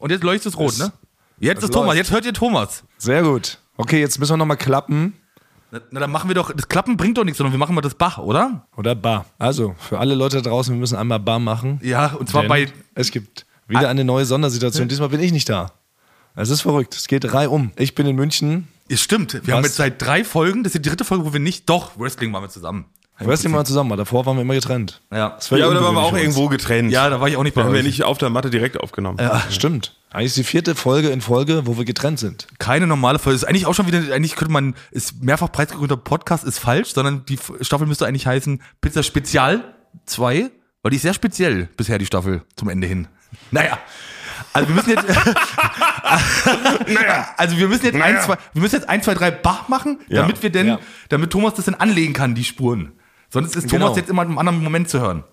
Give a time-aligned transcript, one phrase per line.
[0.00, 0.92] Und jetzt leuchtet es rot, ne?
[1.38, 1.98] Jetzt ist Thomas, läuft.
[1.98, 2.82] jetzt hört ihr Thomas.
[2.98, 3.58] Sehr gut.
[3.76, 5.14] Okay, jetzt müssen wir nochmal klappen.
[5.70, 7.80] Na, na, dann machen wir doch, das Klappen bringt doch nichts, sondern wir machen mal
[7.80, 8.66] das Bach, oder?
[8.76, 9.26] Oder Bar.
[9.38, 11.78] Also, für alle Leute da draußen, wir müssen einmal Bar machen.
[11.82, 14.88] Ja, und zwar bei, Es gibt wieder eine neue Sondersituation.
[14.88, 15.72] Diesmal bin ich nicht da.
[16.34, 16.94] Es ist verrückt.
[16.94, 17.72] Es geht reihum.
[17.76, 18.68] Ich bin in München.
[18.88, 19.68] es stimmt, wir haben Was?
[19.70, 22.44] jetzt seit drei Folgen, das ist die dritte Folge, wo wir nicht, doch, Wrestling machen
[22.44, 22.86] wir zusammen.
[23.20, 23.96] Wrestling mal zusammen.
[23.96, 25.00] Davor waren wir immer getrennt.
[25.12, 25.30] Ja.
[25.30, 26.90] Das war Ja, aber da waren wir auch irgendwo getrennt.
[26.92, 28.78] Ja, da war ich auch nicht bei Da haben wir nicht auf der Matte direkt
[28.80, 29.18] aufgenommen.
[29.20, 29.96] Ja, stimmt.
[30.10, 32.48] Eigentlich ist die vierte Folge in Folge, wo wir getrennt sind.
[32.58, 33.36] Keine normale Folge.
[33.36, 37.24] Ist eigentlich auch schon wieder, eigentlich könnte man, ist mehrfach preisgekrönter Podcast ist falsch, sondern
[37.26, 39.62] die Staffel müsste eigentlich heißen Pizza Spezial
[40.06, 40.50] 2,
[40.82, 43.06] weil die ist sehr speziell bisher, die Staffel, zum Ende hin.
[43.52, 43.78] Naja.
[44.52, 45.04] Also wir müssen jetzt,
[46.88, 47.28] naja.
[47.36, 48.18] also wir müssen jetzt Naja.
[48.18, 50.22] ein, zwei, wir müssen jetzt ein, zwei, drei Bach machen, Ja.
[50.22, 50.78] damit wir denn, Ja.
[51.08, 52.92] damit Thomas das dann anlegen kann, die Spuren.
[53.32, 53.86] Sonst ist Genau.
[53.86, 55.24] Thomas jetzt immer in einem anderen Moment zu hören.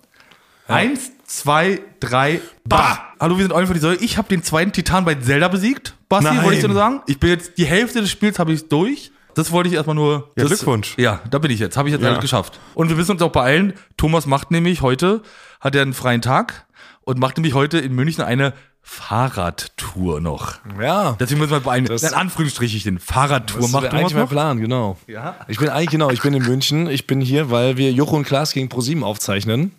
[0.68, 2.98] Eins, zwei, drei, bah!
[3.18, 3.96] Hallo, wir sind Eulen für die Säule.
[3.96, 5.94] Ich habe den zweiten Titan bei Zelda besiegt.
[6.08, 6.42] Basti, Nein.
[6.44, 7.00] wollte ich dir nur sagen.
[7.06, 9.10] Ich bin jetzt, die Hälfte des Spiels habe ich durch.
[9.34, 10.30] Das wollte ich erstmal nur.
[10.36, 10.94] Ja, Glückwunsch.
[10.98, 11.76] Ja, da bin ich jetzt.
[11.76, 12.08] Habe ich jetzt Ja.
[12.10, 12.60] alles geschafft.
[12.74, 13.72] Und wir müssen uns auch beeilen.
[13.96, 15.22] Thomas macht nämlich heute,
[15.60, 16.66] hat er einen freien Tag
[17.02, 18.52] und macht nämlich heute in München eine
[18.88, 20.54] Fahrradtour noch.
[20.80, 21.14] Ja.
[21.20, 21.84] Deswegen müssen wir beeilen.
[21.84, 24.28] Das- in Anführungsstrichen Fahrradtour Das macht wäre Thomas eigentlich mein.
[24.28, 24.96] Plan, genau.
[25.06, 25.36] Ja.
[25.46, 26.88] Ich bin eigentlich, genau, ich bin in München.
[26.88, 29.72] Ich bin hier, weil wir Joko und Klaas gegen ProSieben aufzeichnen.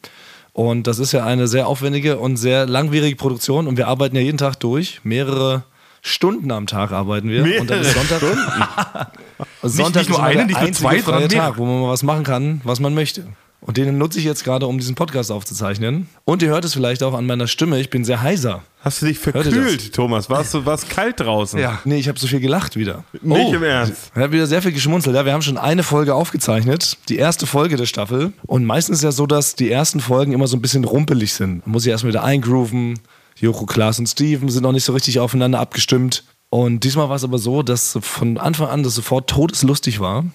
[0.54, 3.68] Und das ist ja eine sehr aufwendige und sehr langwierige Produktion.
[3.68, 5.02] Und wir arbeiten ja jeden Tag durch.
[5.04, 5.64] Mehrere
[6.02, 7.60] Stunden am Tag arbeiten wir.
[7.62, 8.22] Und dann ist Sonntag.
[9.64, 11.38] Sonntag nicht nur ist immer eine, nicht nur zwei, sondern mehrere.
[11.48, 13.26] Tag, wo man mal was machen kann, was man möchte.
[13.62, 16.08] Und den nutze ich jetzt gerade, um diesen Podcast aufzuzeichnen.
[16.24, 17.80] Und ihr hört es vielleicht auch an meiner Stimme.
[17.80, 18.64] Ich bin sehr heiser.
[18.82, 20.30] Hast du dich verkühlt, Thomas?
[20.30, 21.60] Warst du war's kalt draußen?
[21.60, 21.80] Ja.
[21.84, 23.04] Nee, ich habe so viel gelacht wieder.
[23.22, 23.54] Nicht Oh.
[23.54, 24.12] im Ernst.
[24.16, 25.14] Ich habe wieder sehr viel geschmunzelt.
[25.16, 28.32] Ja, wir haben schon eine Folge aufgezeichnet, die erste Folge der Staffel.
[28.48, 31.66] Und meistens ist ja so, dass die ersten Folgen immer so ein bisschen rumpelig sind.
[31.68, 33.00] Man muss sich erstmal wieder eingrooven.
[33.36, 36.24] Joko, Klaas und Steven sind noch nicht so richtig aufeinander abgestimmt.
[36.50, 40.26] Und diesmal war es aber so, dass von Anfang an das sofort todeslustig war.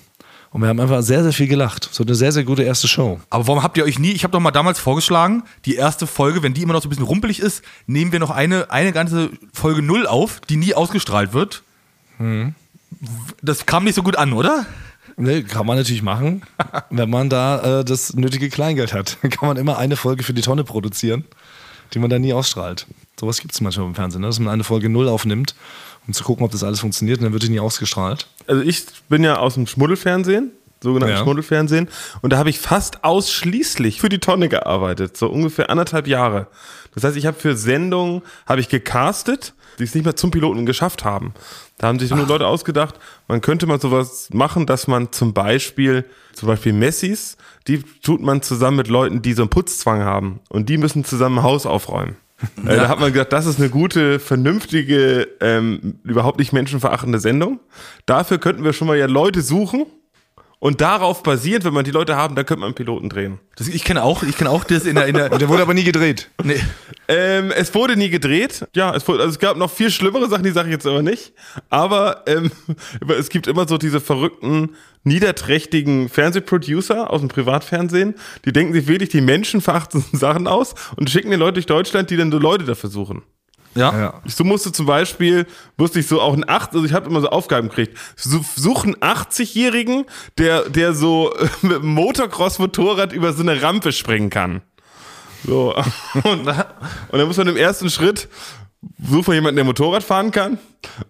[0.54, 1.88] Und wir haben einfach sehr, sehr viel gelacht.
[1.90, 3.18] So eine sehr, sehr gute erste Show.
[3.28, 6.44] Aber warum habt ihr euch nie, ich habe doch mal damals vorgeschlagen, die erste Folge,
[6.44, 9.30] wenn die immer noch so ein bisschen rumpelig ist, nehmen wir noch eine, eine ganze
[9.52, 11.64] Folge Null auf, die nie ausgestrahlt wird.
[13.42, 14.64] Das kam nicht so gut an, oder?
[15.16, 16.42] Ne, kann man natürlich machen,
[16.90, 19.18] wenn man da äh, das nötige Kleingeld hat.
[19.22, 21.24] Dann kann man immer eine Folge für die Tonne produzieren,
[21.94, 22.86] die man dann nie ausstrahlt.
[23.18, 24.28] Sowas gibt es manchmal im Fernsehen, ne?
[24.28, 25.56] dass man eine Folge null aufnimmt,
[26.06, 28.26] um zu gucken, ob das alles funktioniert und dann wird die nie ausgestrahlt.
[28.46, 30.50] Also ich bin ja aus dem Schmuddelfernsehen,
[30.82, 31.22] sogenannten Ja.
[31.22, 31.88] Schmuddelfernsehen,
[32.22, 36.48] und da habe ich fast ausschließlich für die Tonne gearbeitet, so ungefähr anderthalb Jahre.
[36.94, 40.66] Das heißt, ich habe für Sendungen habe ich gecastet, die es nicht mehr zum Piloten
[40.66, 41.34] geschafft haben.
[41.78, 42.94] Da haben sich nur Leute ausgedacht,
[43.26, 48.42] man könnte mal sowas machen, dass man zum Beispiel, zum Beispiel Messis, die tut man
[48.42, 52.16] zusammen mit Leuten, die so einen Putzzwang haben und die müssen zusammen ein Haus aufräumen.
[52.66, 57.60] Äh, Da hat man gedacht, das ist eine gute, vernünftige, ähm, überhaupt nicht menschenverachtende Sendung.
[58.06, 59.86] Dafür könnten wir schon mal ja Leute suchen
[60.58, 63.38] und darauf basierend, wenn man die Leute haben, dann könnte man einen Piloten drehen.
[63.56, 65.74] Das, ich kenne auch, ich kenne auch das in der, in der Der wurde aber
[65.74, 66.30] nie gedreht.
[66.42, 66.60] nee.
[67.06, 68.66] Ähm, es wurde nie gedreht.
[68.74, 71.02] Ja, es, wurde, also es gab noch viel schlimmere Sachen, die sage ich jetzt aber
[71.02, 71.32] nicht.
[71.68, 72.50] Aber ähm,
[73.18, 74.70] es gibt immer so diese verrückten,
[75.02, 78.14] niederträchtigen Fernsehproducer aus dem Privatfernsehen,
[78.44, 82.16] die denken sich wirklich die menschenverachtendsten Sachen aus und schicken den Leute durch Deutschland, die
[82.16, 83.22] dann so Leute dafür suchen.
[83.74, 83.98] Ja.
[83.98, 84.20] Ja.
[84.26, 85.46] So musste zum Beispiel,
[85.76, 87.98] musste ich so auch ein acht, also ich habe immer so Aufgaben gekriegt.
[88.16, 90.04] So, such einen 80-Jährigen,
[90.38, 94.62] der, der so mit dem Motocross-Motorrad über so eine Rampe springen kann.
[95.46, 95.74] So.
[96.24, 98.28] Und, und dann muss man im ersten Schritt
[99.02, 100.58] suchen wir jemanden, der Motorrad fahren kann.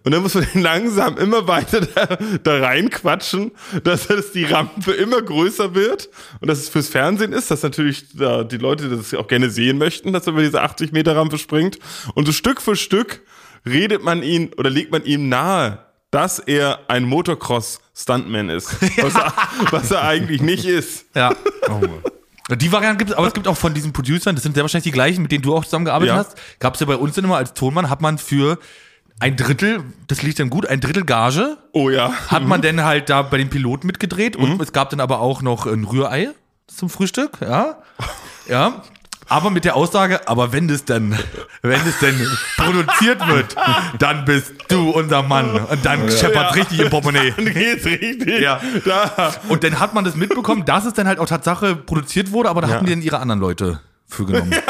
[0.03, 3.51] Und dann muss man den langsam immer weiter da, da reinquatschen,
[3.83, 6.09] dass das die Rampe immer größer wird.
[6.39, 9.77] Und dass es fürs Fernsehen ist, dass natürlich da die Leute das auch gerne sehen
[9.77, 11.79] möchten, dass er über diese 80 Meter Rampe springt.
[12.13, 13.21] Und so Stück für Stück
[13.65, 15.79] redet man ihn oder legt man ihm nahe,
[16.11, 18.81] dass er ein Motocross-Stuntman ist.
[19.01, 19.33] Was, er,
[19.71, 21.05] was er eigentlich nicht ist.
[21.13, 21.35] Ja.
[22.49, 24.83] Die Variante gibt es, aber es gibt auch von diesen Producern, das sind sehr wahrscheinlich
[24.83, 26.19] die gleichen, mit denen du auch zusammengearbeitet Ja.
[26.19, 26.37] hast.
[26.59, 28.59] Gab es ja bei uns dann immer als Tonmann, hat man für
[29.19, 32.11] ein Drittel, das liegt dann gut, ein Drittel Gage, Oh ja.
[32.27, 35.41] hat man dann halt da bei den Piloten mitgedreht und es gab dann aber auch
[35.41, 36.29] noch ein Rührei
[36.67, 37.77] zum Frühstück, ja.
[38.47, 38.83] Ja.
[39.27, 41.17] Aber mit der Aussage, aber wenn das dann,
[41.61, 42.15] wenn das denn
[42.57, 43.55] produziert wird,
[43.99, 45.49] dann bist du unser Mann.
[45.51, 46.49] Und dann scheppert Ja.
[46.49, 47.31] richtig im Portemonnaie.
[47.35, 48.39] Dann geht's richtig.
[48.39, 48.59] Ja.
[48.85, 49.33] Da.
[49.49, 52.61] Und dann hat man das mitbekommen, dass es dann halt auch Tatsache produziert wurde, aber
[52.61, 54.53] da hatten die dann ihre anderen Leute für genommen.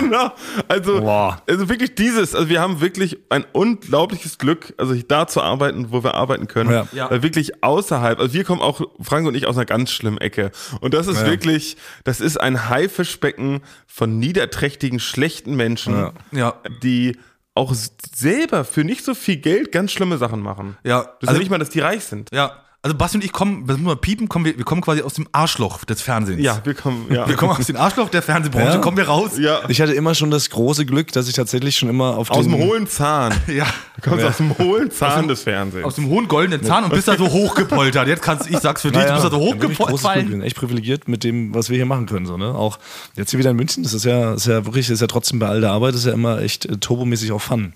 [0.00, 0.32] Genau.
[0.68, 1.42] Also, Boah.
[1.48, 6.02] also wirklich dieses, also wir haben wirklich ein unglaubliches Glück, also da zu arbeiten, wo
[6.02, 6.70] wir arbeiten können.
[6.70, 6.86] Ja.
[6.92, 7.10] Ja.
[7.10, 10.50] Weil wirklich außerhalb, also wir kommen auch, Frank und ich, aus einer ganz schlimmen Ecke.
[10.80, 11.26] Und das ist Ja.
[11.26, 16.12] wirklich, das ist ein Haifischbecken von niederträchtigen, schlechten Menschen, Ja.
[16.32, 16.54] Ja.
[16.82, 17.18] die
[17.54, 17.74] auch
[18.14, 20.76] selber für nicht so viel Geld ganz schlimme Sachen machen.
[20.84, 22.30] Ja, Das ist also- ja nicht mal, dass die reich sind.
[22.32, 25.02] Ja, also Basti und ich kommen, das müssen wir piepen, kommen wir, wir kommen quasi
[25.02, 26.42] aus dem Arschloch des Fernsehens.
[26.42, 27.28] Ja, wir kommen, ja.
[27.28, 28.78] Wir kommen aus dem Arschloch der Fernsehbranche, Ja.
[28.78, 29.32] kommen wir raus.
[29.38, 29.60] ja.
[29.68, 32.52] Ich hatte immer schon das große Glück, dass ich tatsächlich schon immer auf Aus den,
[32.52, 33.34] dem hohlen Zahn.
[33.48, 33.66] Ja.
[34.02, 35.84] Du kommst aus dem hohlen Zahn des Fernsehens.
[35.84, 38.08] Aus dem hohen goldenen Zahn und bist da so hochgepoltert.
[38.08, 40.30] Jetzt kannst ich sag's für dich, du bist da so bin ich hochgepoltert.
[40.30, 42.24] bin echt privilegiert mit dem, was wir hier machen können.
[42.24, 42.54] So, ne?
[42.54, 42.78] Auch
[43.16, 45.38] jetzt hier wieder in München, das ist ja, ist ja wirklich, das ist ja trotzdem
[45.38, 47.74] bei all der Arbeit, das ist ja immer echt äh, turbomäßig auch Fun.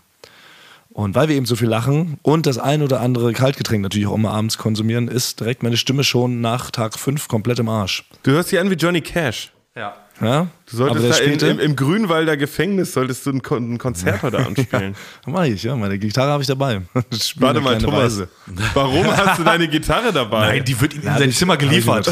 [0.94, 4.14] Und weil wir eben so viel lachen und das ein oder andere Kaltgetränk natürlich auch
[4.14, 8.04] immer abends konsumieren, ist direkt meine Stimme schon nach Tag 5 komplett im Arsch.
[8.22, 9.52] Du hörst dich an wie Johnny Cash.
[9.74, 9.96] Ja.
[10.20, 10.48] Ja?
[10.70, 14.22] Du solltest da im, späte, im, im Grünwalder Gefängnis solltest du ein, Kon ein Konzert
[14.22, 14.94] heute anspielen.
[15.26, 16.82] mach ich, ja, meine Gitarre habe ich dabei.
[17.10, 18.04] Ich Warte mal, Thomas.
[18.04, 18.28] Weise.
[18.74, 20.48] Warum hast du deine Gitarre dabei?
[20.48, 22.06] Nein, die wird ihm in sein Zimmer geliefert.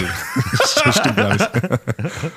[0.85, 1.49] Das stimmt gar nicht.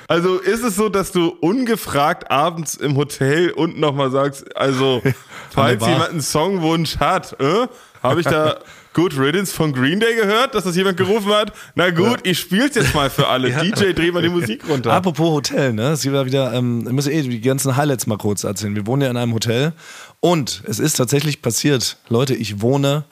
[0.08, 5.02] Also ist es so, dass du ungefragt abends im Hotel und nochmal sagst, also
[5.50, 7.66] falls jemand einen Songwunsch hat, äh,
[8.02, 8.58] habe ich da
[8.96, 11.52] Good Riddance von Green Day gehört, dass das jemand gerufen hat?
[11.74, 13.50] Na gut, ich spiel's jetzt mal für alle.
[13.62, 14.90] DJ, dreh mal die Musik runter.
[14.90, 15.90] Apropos Hotel, ne?
[15.90, 18.74] Es gibt ja wieder, ähm, ich muss eh die ganzen Highlights mal kurz erzählen.
[18.74, 19.74] Wir wohnen ja in einem Hotel
[20.20, 21.98] und es ist tatsächlich passiert.
[22.08, 23.04] Leute, ich wohne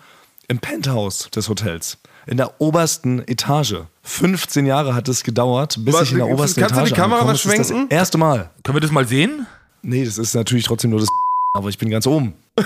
[0.49, 1.99] im Penthouse des Hotels.
[2.27, 3.75] In der obersten Etage.
[4.05, 6.99] 15 Jahre hat es gedauert, bis Was, ich in der obersten kannst du Etage die
[6.99, 7.33] Kamera mal bin.
[7.33, 7.89] Das schwenken?
[7.91, 8.49] Das erste Mal.
[8.63, 9.47] Können wir das mal sehen?
[9.83, 11.11] Nee, das ist natürlich trotzdem nur das
[11.53, 12.33] aber ich bin ganz oben.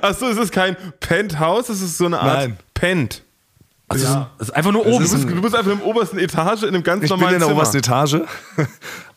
[0.00, 2.58] Achso, es ist kein Penthouse, es ist so eine Art Nein.
[2.74, 3.22] Pent.
[3.88, 5.04] Also das ist einfach nur oben.
[5.04, 7.34] ist Du bist, du bist einfach im obersten Etage in einem ganz Ich bin normalen
[7.34, 7.60] in der Zimmer.
[7.60, 8.16] obersten Etage.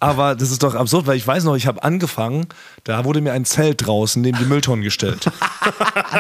[0.06, 2.48] Aber das ist doch absurd, weil ich weiß noch, ich habe angefangen,
[2.84, 5.32] da wurde mir ein Zelt draußen neben die Mülltonnen gestellt.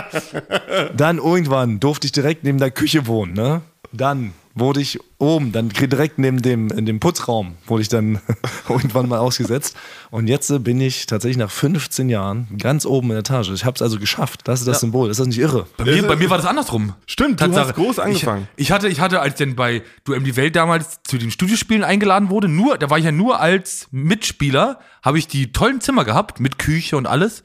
[0.97, 3.33] Dann irgendwann durfte ich direkt neben der Küche wohnen.
[3.33, 3.61] Ne?
[3.91, 8.19] Dann wurde ich oben, dann direkt neben dem, in dem Putzraum, wurde ich dann
[8.69, 9.75] irgendwann mal ausgesetzt.
[10.11, 13.49] Und jetzt äh, bin ich tatsächlich nach 15 Jahren ganz oben in der Etage.
[13.51, 14.41] Ich habe es also geschafft.
[14.45, 15.09] Das ist das Symbol.
[15.09, 15.67] Ist das nicht irre?
[15.77, 16.93] Bei mir, bei mir war das andersrum.
[17.05, 18.47] Stimmt, du hast groß angefangen.
[18.55, 21.83] Ich, ich hatte, ich hatte, als denn bei Duell die Welt damals zu den Studiospielen
[21.83, 26.05] eingeladen wurde, nur, da war ich ja nur als Mitspieler, habe ich die tollen Zimmer
[26.05, 27.43] gehabt, mit Küche und alles.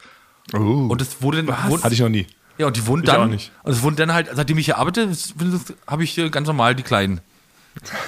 [0.53, 1.71] Und es wurde dann.
[1.71, 2.27] Wurde, Hatte ich noch nie.
[2.59, 3.21] ja, und die wurden Ich dann.
[3.21, 3.53] auch nicht.
[3.63, 5.09] Und es wurden dann halt, seitdem ich hier arbeite,
[5.87, 7.21] habe ich äh, ganz normal die kleinen.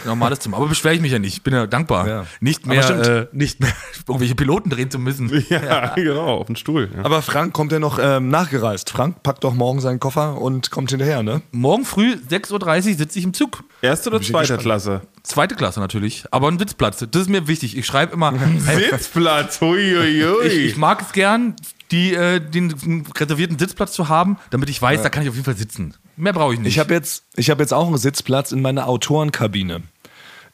[0.05, 0.57] Normales Zimmer.
[0.57, 1.35] Aber beschwere ich mich ja nicht.
[1.35, 2.09] Ich bin ja dankbar.
[2.09, 2.27] Ja.
[2.41, 3.07] Nicht mehr, stimmt.
[3.07, 3.73] äh, nicht mehr
[4.09, 5.31] irgendwelche Piloten drehen zu müssen.
[5.49, 6.91] Ja, genau, auf den Stuhl.
[6.97, 7.05] Ja.
[7.05, 8.91] Aber Frank kommt ja noch ähm, nachgereist.
[8.91, 11.43] Frank packt doch morgen seinen Koffer und kommt hinterher, ne?
[11.53, 13.63] Morgen früh, 6.30 Uhr, sitze ich im Zug.
[13.83, 15.03] Erste oder zweite Klasse?
[15.25, 17.05] Zweite Klasse natürlich, aber ein Sitzplatz.
[17.11, 17.77] Das ist mir wichtig.
[17.77, 20.47] Ich schreibe immer, Sitzplatz, huiuiui.
[20.47, 21.57] ich, ich mag es gern,
[21.91, 25.45] die, äh, den reservierten Sitzplatz zu haben, damit ich weiß, da kann ich auf jeden
[25.45, 25.95] Fall sitzen.
[26.17, 26.69] Mehr brauche ich nicht.
[26.69, 29.83] Ich habe jetzt, ich hab jetzt auch einen Sitzplatz in meiner Autorenkabine.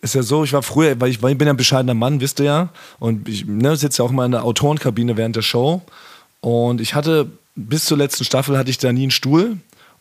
[0.00, 2.22] Ist ja so, ich war früher, weil ich, weil ich bin ja ein bescheidener Mann,
[2.22, 2.68] wisst ihr ja.
[2.98, 5.82] Und ich ne, sitze ja auch mal in der Autorenkabine während der Show.
[6.40, 9.58] Und ich hatte, bis zur letzten Staffel hatte ich da nie einen Stuhl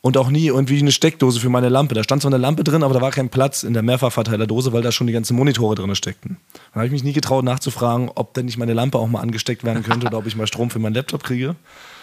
[0.07, 1.94] und auch nie irgendwie eine Steckdose für meine Lampe.
[1.94, 4.81] Da stand zwar eine Lampe drin, aber da war kein Platz in der Mehrfachverteilerdose, weil
[4.81, 6.38] da schon die ganzen Monitore drin steckten.
[6.71, 9.65] Da habe ich mich nie getraut nachzufragen, ob denn nicht meine Lampe auch mal angesteckt
[9.65, 11.57] werden könnte oder ob ich mal Strom für meinen Laptop kriege.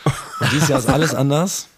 [0.04, 1.68] Und dieses Jahr ist alles anders.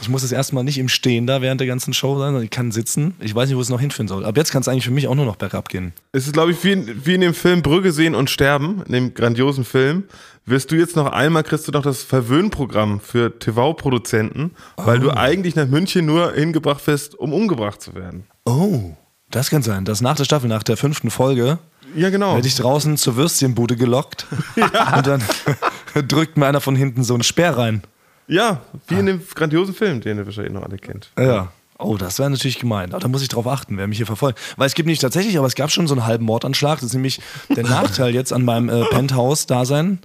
[0.00, 2.50] Ich muss das erstmal nicht im Stehen da während der ganzen Show sein, sondern ich
[2.50, 3.14] kann sitzen.
[3.20, 4.24] Ich weiß nicht, wo es noch hinführen soll.
[4.24, 5.92] Ab jetzt kann es eigentlich für mich auch nur noch bergab gehen.
[6.12, 8.92] Es ist, glaube ich, wie in, wie in dem Film Brügge sehen und sterben, in
[8.92, 10.04] dem grandiosen Film.
[10.46, 15.56] Wirst du jetzt noch einmal, kriegst du noch das Verwöhnprogramm für TV-Produzenten, weil du eigentlich
[15.56, 18.24] nach München nur hingebracht wirst, um umgebracht zu werden.
[18.44, 18.92] Oh,
[19.30, 19.84] das kann sein.
[19.84, 21.58] Dass nach der Staffel, nach der fünften Folge,
[21.96, 22.34] Ja, genau.
[22.34, 25.22] werde ich draußen zur Würstchenbude gelockt und dann
[26.08, 27.82] drückt mir einer von hinten so einen Speer rein.
[28.26, 31.10] Ja, wie in dem grandiosen Film, den ihr wahrscheinlich noch alle kennt.
[31.18, 31.52] Ja.
[31.78, 32.92] Oh, das wäre natürlich gemein.
[32.92, 34.38] Aber da muss ich drauf achten, wer mich hier verfolgt.
[34.56, 36.78] Weil es gibt nicht tatsächlich, aber es gab schon so einen halben Mordanschlag.
[36.78, 37.20] Das ist nämlich
[37.54, 39.98] der Nachteil jetzt an meinem äh, Penthouse-Dasein.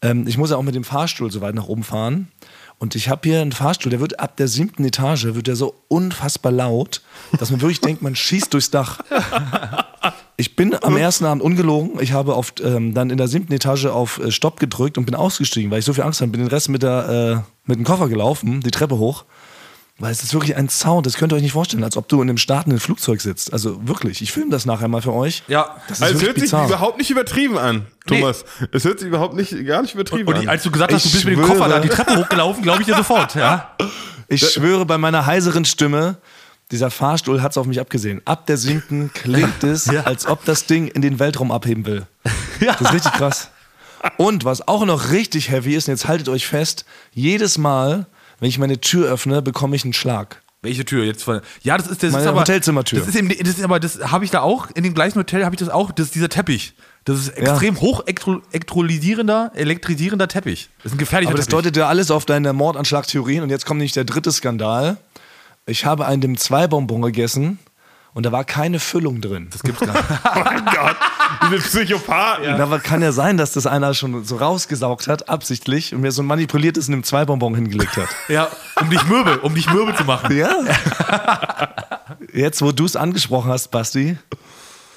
[0.00, 2.28] Ähm, ich muss ja auch mit dem Fahrstuhl so weit nach oben fahren.
[2.78, 5.74] Und ich habe hier einen Fahrstuhl, der wird ab der siebten Etage, wird der so
[5.86, 7.02] unfassbar laut,
[7.38, 9.00] dass man wirklich denkt, man schießt durchs Dach.
[10.38, 12.00] Ich bin am ersten Abend ungelogen.
[12.00, 15.14] Ich habe auf, ähm, dann in der siebten Etage auf äh, Stopp gedrückt und bin
[15.14, 16.32] ausgestiegen, weil ich so viel Angst hatte.
[16.32, 19.24] Bin den Rest mit, der, äh, mit dem Koffer gelaufen, die Treppe hoch.
[19.98, 22.16] Weil es ist wirklich ein Sound, das könnt ihr euch nicht vorstellen, als ob du
[22.22, 23.52] in einem startenden Flugzeug sitzt.
[23.52, 25.44] Also wirklich, ich filme das nachher mal für euch.
[25.48, 25.76] Ja.
[25.86, 26.66] Das ist Also es hört sich bizarr.
[26.66, 28.44] überhaupt nicht übertrieben an, Thomas.
[28.72, 30.42] Es hört sich überhaupt nicht, gar nicht übertrieben und an.
[30.42, 31.42] ich, als du gesagt hast, du Ich bist mit dem.
[31.44, 33.34] Koffer da die Treppe hochgelaufen, glaube ich dir sofort.
[33.34, 33.76] Ja.
[34.28, 36.16] Ich schwöre bei meiner heiseren Stimme,
[36.70, 38.22] dieser Fahrstuhl hat es auf mich abgesehen.
[38.24, 42.06] Ab der siebten klingt es, als ob das Ding in den Weltraum abheben will.
[42.60, 43.50] Das ist richtig krass.
[44.16, 48.06] Und was auch noch richtig heavy ist, und jetzt haltet euch fest, jedes Mal,
[48.40, 50.42] wenn ich meine Tür öffne, bekomme ich einen Schlag.
[50.64, 51.24] Welche Tür jetzt?
[51.24, 53.00] von- Ja, das ist das Meine ist aber Hotelzimmertür.
[53.00, 55.44] Das ist, eben, das ist aber das habe ich da auch in dem gleichen Hotel
[55.44, 55.90] habe ich das auch.
[55.90, 56.74] Das ist dieser Teppich.
[57.04, 60.68] Das ist extrem hoch elektrolysierender, elektrisierender Teppich.
[60.78, 61.64] Das ist ein gefährlicher Aber das Teppich.
[61.64, 63.42] deutet ja alles auf deine Mordanschlagtheorien.
[63.42, 64.98] Und jetzt kommt nämlich der dritte Skandal.
[65.66, 67.58] Ich habe einen dem 2 Bonbon gegessen
[68.14, 69.48] und da war keine Füllung drin.
[69.50, 70.04] das gibt's gar nicht.
[70.34, 70.96] Oh mein Gott,
[71.50, 72.58] diese Psychopathen.
[72.58, 76.12] Da war- kann ja sein, dass das einer schon so rausgesaugt hat, absichtlich, und mir
[76.12, 78.08] so ein manipuliertes in einem 2 Bonbon hingelegt hat.
[78.28, 78.48] ja,
[78.80, 80.36] um dich Möbel, um dich Möbel zu machen.
[80.36, 80.50] Ja.
[82.32, 84.16] Jetzt, wo du es angesprochen hast, Basti,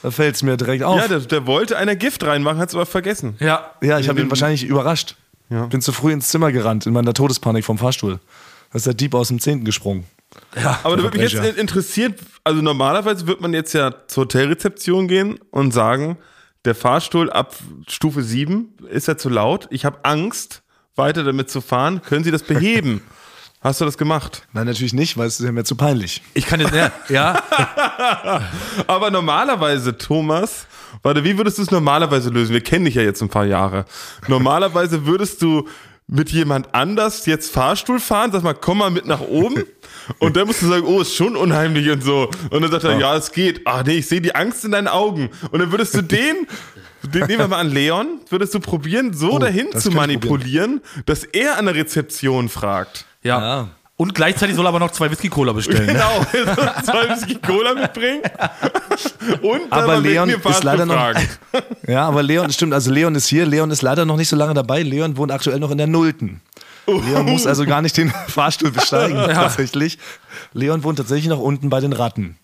[0.03, 0.99] da fällt es mir direkt auf.
[0.99, 3.35] Ja, der, der wollte einer Gift reinmachen, hat es aber vergessen.
[3.39, 3.71] Ja.
[3.81, 5.15] Ja, ich habe ihn wahrscheinlich überrascht.
[5.49, 5.65] Ja.
[5.67, 8.19] Bin zu früh ins Zimmer gerannt in meiner Todespanik vom Fahrstuhl.
[8.71, 10.05] Da ist der Dieb aus dem Zehnten gesprungen.
[10.55, 10.79] Ja.
[10.83, 15.39] Aber da würde mich jetzt interessieren, also normalerweise wird man jetzt ja zur Hotelrezeption gehen
[15.51, 16.17] und sagen,
[16.63, 17.55] der Fahrstuhl ab
[17.87, 20.63] Stufe 7 ist ja zu laut, ich habe Angst,
[20.95, 23.01] weiter damit zu fahren, können Sie das beheben?
[23.65, 24.47] Hast du das gemacht?
[24.53, 26.21] Nein, natürlich nicht, weil es ist ja mir zu peinlich.
[26.35, 27.41] Ich kann jetzt, ja, ja,
[28.87, 30.67] Aber normalerweise, Thomas,
[31.01, 32.53] warte, wie würdest du es normalerweise lösen?
[32.53, 33.85] Wir kennen dich ja jetzt ein paar Jahre.
[34.27, 35.67] Normalerweise würdest du
[36.07, 39.63] mit jemand anders jetzt Fahrstuhl fahren, sag mal, komm mal mit nach oben.
[40.19, 42.29] Und dann musst du sagen, oh, ist schon unheimlich und so.
[42.51, 43.61] Und dann sagt er, ja, es geht.
[43.65, 45.31] Ach nee, ich sehe die Angst in deinen Augen.
[45.49, 46.45] Und dann würdest du den,
[47.01, 51.23] den nehmen wir mal an Leon, würdest du probieren, so dahin das zu manipulieren, dass
[51.23, 53.05] er an der Rezeption fragt.
[53.23, 53.39] ja.
[53.39, 53.69] Ja.
[53.97, 55.85] Und gleichzeitig soll er aber noch zwei Whisky-Cola bestellen.
[55.85, 55.93] Ne?
[55.93, 56.25] Genau,
[56.85, 58.21] soll Whisky Cola mitbringen
[59.41, 61.27] und Aber Leon mir ist leider noch- fragen.
[61.87, 63.45] Ja, aber Leon, stimmt, also Leon ist hier.
[63.45, 64.81] Leon ist leider noch nicht so lange dabei.
[64.81, 66.41] Leon wohnt aktuell noch in der Nullten.
[66.87, 69.97] Leon muss also gar nicht den Fahrstuhl besteigen, tatsächlich.
[70.53, 72.37] Leon wohnt tatsächlich noch unten bei den Ratten.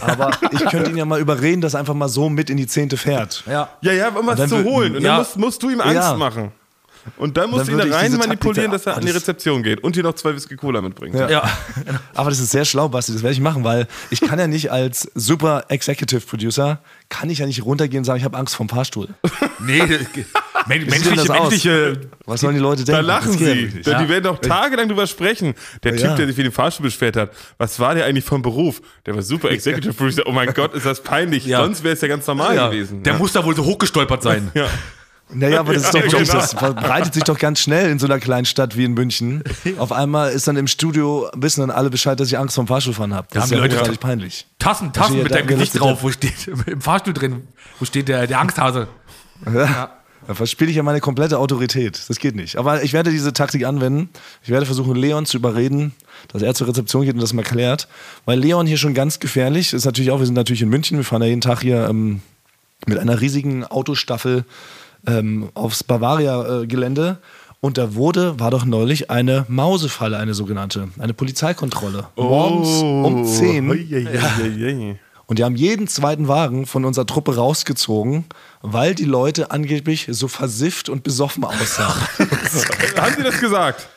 [0.00, 2.66] Aber ich könnte ihn ja mal überreden, dass er einfach mal so mit in die
[2.66, 3.42] Zehnte fährt.
[3.46, 3.68] Ja.
[3.80, 4.96] Ja, ja, um was zu holen.
[4.96, 5.10] Und ja.
[5.10, 6.14] dann musst, musst du ihm Angst Ja.
[6.14, 6.52] machen.
[7.16, 9.10] Und dann musst Dann du ihn da rein Taktik manipulieren, da- dass er an die
[9.10, 11.14] Rezeption geht und dir noch zwei Whisky Cola mitbringt.
[11.14, 11.28] Ja.
[11.28, 11.42] Ja.
[12.14, 14.70] Aber das ist sehr schlau, Basti, das werde ich machen, weil ich kann ja nicht
[14.72, 18.68] als super Executive Producer, kann ich ja nicht runtergehen und sagen, ich habe Angst vom
[18.68, 19.08] Fahrstuhl.
[19.66, 19.78] Nee,
[20.66, 23.00] men- menschliche, menschliche, Was sollen die Leute denken?
[23.00, 23.80] Da lachen ja sie.
[23.82, 25.54] Da- Die werden doch tagelang drüber sprechen.
[25.82, 26.16] Der Ja, Typ, ja.
[26.16, 28.82] der sich für den Fahrstuhl beschwert hat, was war der eigentlich vom Beruf?
[29.06, 30.22] Der war super Executive Producer.
[30.26, 31.46] Oh mein Gott, ist das peinlich.
[31.46, 31.60] Ja.
[31.62, 32.68] Sonst wäre es ja ganz normal ja.
[32.68, 33.02] gewesen.
[33.02, 33.18] Der ja.
[33.18, 34.50] muss da wohl so hochgestolpert sein.
[34.54, 34.66] ja.
[35.34, 36.40] Naja, aber das ist doch Ja, wirklich, genau.
[36.40, 39.42] das verbreitet sich doch ganz schnell in so einer kleinen Stadt wie in München.
[39.78, 43.14] Auf einmal ist dann im Studio, wissen dann alle Bescheid, dass ich Angst vom Fahrstuhlfahren
[43.14, 43.26] habe.
[43.32, 44.46] Das haben ist ja Leute- peinlich.
[44.58, 47.46] Tassen, Tassen Ja, mit da- deinem Gesicht da- drauf, wo steht, im Fahrstuhl drin,
[47.78, 48.88] wo steht der, der Angsthase.
[50.26, 52.00] Da verspiele ich ja meine komplette Autorität.
[52.08, 52.56] Das geht nicht.
[52.56, 54.08] Aber ich werde diese Taktik anwenden.
[54.42, 55.92] Ich werde versuchen, Leon zu überreden,
[56.32, 57.88] dass er zur Rezeption geht und das mal klärt.
[58.24, 61.04] Weil Leon hier schon ganz gefährlich ist natürlich auch, wir sind natürlich in München, wir
[61.04, 62.22] fahren ja jeden Tag hier ähm,
[62.86, 64.44] mit einer riesigen Autostaffel
[65.06, 67.18] ähm, aufs Bavaria-Gelände.
[67.60, 72.08] Und da wurde, war doch neulich eine Mausefalle, eine sogenannte, eine Polizeikontrolle.
[72.16, 73.04] Morgens Oh.
[73.06, 73.70] um 10.
[73.70, 74.98] Ui, ui, ui, ui.
[75.26, 78.26] Und die haben jeden zweiten Wagen von unserer Truppe rausgezogen,
[78.60, 81.98] weil die Leute angeblich so versifft und besoffen aussahen.
[82.98, 83.88] Haben Sie das gesagt?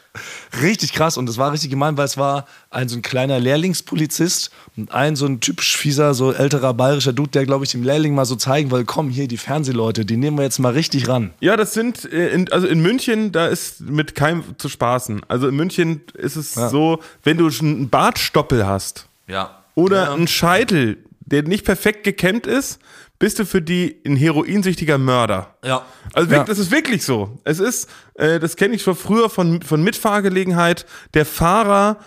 [0.62, 1.18] Richtig krass.
[1.18, 5.16] Und das war richtig gemein, weil es war ein so ein kleiner Lehrlingspolizist und ein
[5.16, 8.36] so ein typisch fieser, so älterer bayerischer Dude, der, glaube ich, dem Lehrling mal so
[8.36, 11.34] zeigen will, komm, hier, die Fernsehleute, die nehmen wir jetzt mal richtig ran.
[11.40, 15.22] Ja, das sind, äh, in, also in München, da ist mit keinem zu spaßen.
[15.28, 19.64] Also in München ist es so, wenn du schon einen Bartstoppel hast Ja.
[19.76, 22.80] oder einen Scheitel, der nicht perfekt gekämmt ist,
[23.20, 25.56] bist du für die ein heroinsüchtiger Mörder.
[25.64, 25.84] Ja.
[26.14, 26.44] Also Ja.
[26.44, 27.40] das ist wirklich so.
[27.44, 30.86] Es ist, äh, das kenne ich von früher von, von Mitfahrgelegenheit.
[31.14, 31.98] Der Fahrer,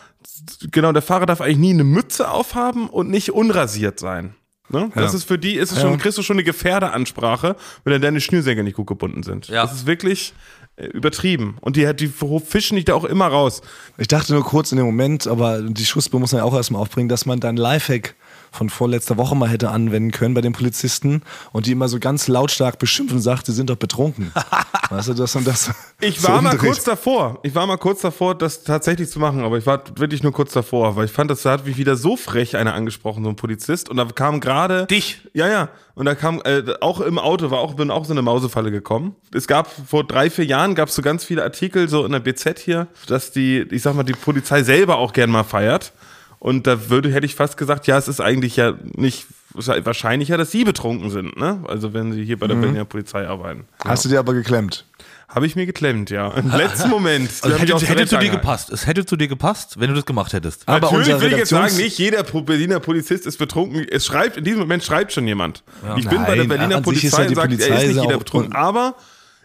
[0.71, 4.35] genau, der Fahrer darf eigentlich nie eine Mütze aufhaben und nicht unrasiert sein.
[4.69, 4.91] Ne?
[4.95, 5.19] Das Ja.
[5.19, 8.63] ist für die, ist es schon, kriegst du schon eine Gefährderansprache, wenn dann deine Schnürsenkel
[8.63, 9.49] nicht gut gebunden sind.
[9.49, 9.63] Ja.
[9.63, 10.33] Das ist wirklich
[10.77, 11.57] äh, übertrieben.
[11.61, 12.07] Und die, die
[12.47, 13.63] fischen dich da auch immer raus.
[13.99, 16.81] Ich dachte nur kurz in dem Moment, aber die Schussbe muss man ja auch erstmal
[16.81, 18.15] aufbringen, dass man dann Lifehack
[18.51, 22.29] von vorletzter Woche mal hätte anwenden können bei den Polizisten und die immer so ganz
[22.29, 24.33] lautstark beschimpfen und sagt, sie sind doch betrunken.
[24.91, 26.73] weißt du, dass man das Ich so war mal umdreht.
[26.73, 27.39] kurz davor.
[27.43, 30.53] Ich war mal kurz davor, das tatsächlich zu machen, aber ich war wirklich nur kurz
[30.53, 33.89] davor, weil ich fand, das hat mich wieder so frech einer angesprochen, so ein Polizist.
[33.89, 34.87] Und da kam gerade.
[34.87, 35.29] Dich?
[35.33, 35.69] Ja, ja.
[35.95, 39.17] Und da kam äh, auch im Auto, war auch, bin auch so eine Mausefalle gekommen.
[39.35, 42.21] Es gab vor drei, vier Jahren gab es so ganz viele Artikel so in der
[42.21, 45.93] BZ hier, dass die, ich sag mal, die Polizei selber auch gern mal feiert.
[46.41, 50.51] Und da würde, hätte ich fast gesagt, ja, es ist eigentlich ja nicht wahrscheinlicher, dass
[50.51, 51.63] sie betrunken sind, ne?
[51.69, 53.67] Also wenn sie hier bei der Berliner Polizei arbeiten.
[53.85, 54.87] Hast du dir aber geklemmt.
[55.29, 56.29] Habe ich mir geklemmt, ja.
[56.31, 57.31] Im letzten Moment.
[57.43, 58.71] Also hätte, hätte zu dir gepasst.
[58.71, 60.67] Es hätte zu dir gepasst, wenn du das gemacht hättest.
[60.67, 63.87] Aber Natürlich unser will ich jetzt sagen, nicht jeder Berliner Polizist ist betrunken.
[63.91, 65.63] Es schreibt, in diesem Moment schreibt schon jemand.
[65.97, 68.03] Ich bin bei der Nein, Berliner Polizei ja und sagt, Polizei er ist nicht ja
[68.03, 68.55] jeder betrunken.
[68.55, 68.95] Aber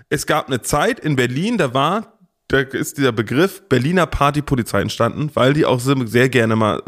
[0.09, 2.14] es gab eine Zeit in Berlin, da war
[2.47, 6.83] da ist dieser Begriff Berliner Partypolizei entstanden, weil die auch sehr gerne mal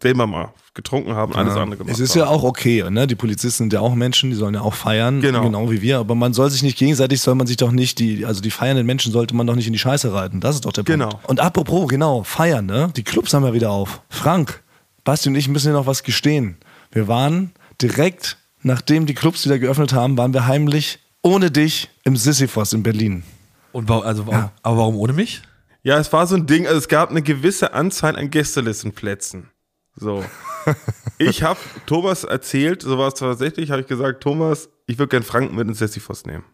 [0.00, 3.06] selber mal getrunken haben, alles andere gemacht Es ist ja auch okay, ne?
[3.06, 5.42] Die Polizisten sind ja auch Menschen, die sollen ja auch feiern, Genau.
[5.42, 5.98] genau wie wir.
[5.98, 8.86] Aber man soll sich nicht gegenseitig, soll man sich doch nicht die, also die feiernden
[8.86, 10.40] Menschen sollte man doch nicht in die Scheiße reiten.
[10.40, 11.00] Das ist doch der Punkt.
[11.02, 11.20] Genau.
[11.26, 12.90] Und apropos, genau, feiern, ne?
[12.96, 14.00] Die Clubs haben ja wieder auf.
[14.08, 14.62] Frank,
[15.04, 16.56] Basti und ich müssen dir noch was gestehen.
[16.90, 17.52] Wir waren
[17.82, 22.82] direkt, nachdem die Clubs wieder geöffnet haben, waren wir heimlich ohne dich im Sisyphos in
[22.82, 23.24] Berlin.
[23.72, 25.42] Und warum, also, warum, aber warum ohne mich?
[25.82, 29.50] Ja, es war so ein Ding, also es gab eine gewisse Anzahl an Gästelistenplätzen.
[29.96, 30.24] So.
[31.18, 35.22] Ich habe Thomas erzählt, so war es tatsächlich, habe ich gesagt, Thomas, ich würde gern
[35.22, 36.44] Frank mit ins Sisyphos nehmen.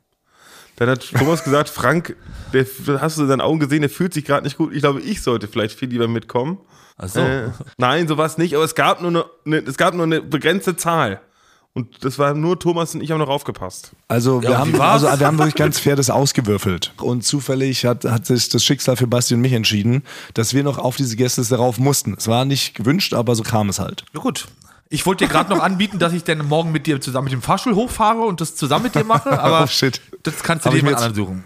[0.77, 2.17] Dann hat Thomas gesagt, Frank,
[2.53, 2.67] der,
[3.01, 4.75] hast du in seinen Augen gesehen, der fühlt sich gerade nicht gut.
[4.75, 6.59] Ich glaube, ich sollte vielleicht viel lieber mitkommen.
[6.99, 7.21] Ach so.
[7.21, 10.05] Äh, nein, so war es nicht, aber es gab nur eine, eine, es gab nur
[10.05, 11.21] eine begrenzte Zahl.
[11.75, 13.93] Und das war nur Thomas und ich haben noch aufgepasst.
[14.09, 16.93] Also wir, Ja, haben, also wir haben wirklich ganz fair das ausgewürfelt.
[17.01, 20.03] Und zufällig hat, hat sich das Schicksal für Basti und mich entschieden,
[20.35, 22.15] dass wir noch auf diese Gästeliste rauf mussten.
[22.19, 24.05] Es war nicht gewünscht, aber so kam es halt.
[24.13, 24.49] Ja, gut.
[24.91, 27.43] Ich wollte dir gerade noch anbieten, dass ich dann morgen mit dir zusammen mit dem
[27.43, 30.01] Fahrstuhl hochfahre und das zusammen mit dir mache, aber Oh, shit.
[30.23, 31.45] das kannst du Hab dir jemand anderen suchen.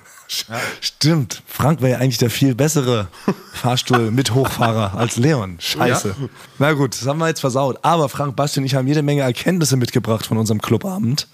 [0.81, 3.09] Stimmt, Frank wäre ja eigentlich der viel bessere
[3.53, 5.57] Fahrstuhl mit Hochfahrer als Leon.
[5.59, 6.15] Scheiße.
[6.59, 7.79] Na gut, das haben wir jetzt versaut.
[7.83, 11.29] Aber Frank, Basti und ich haben jede Menge Erkenntnisse mitgebracht von unserem Clubabend.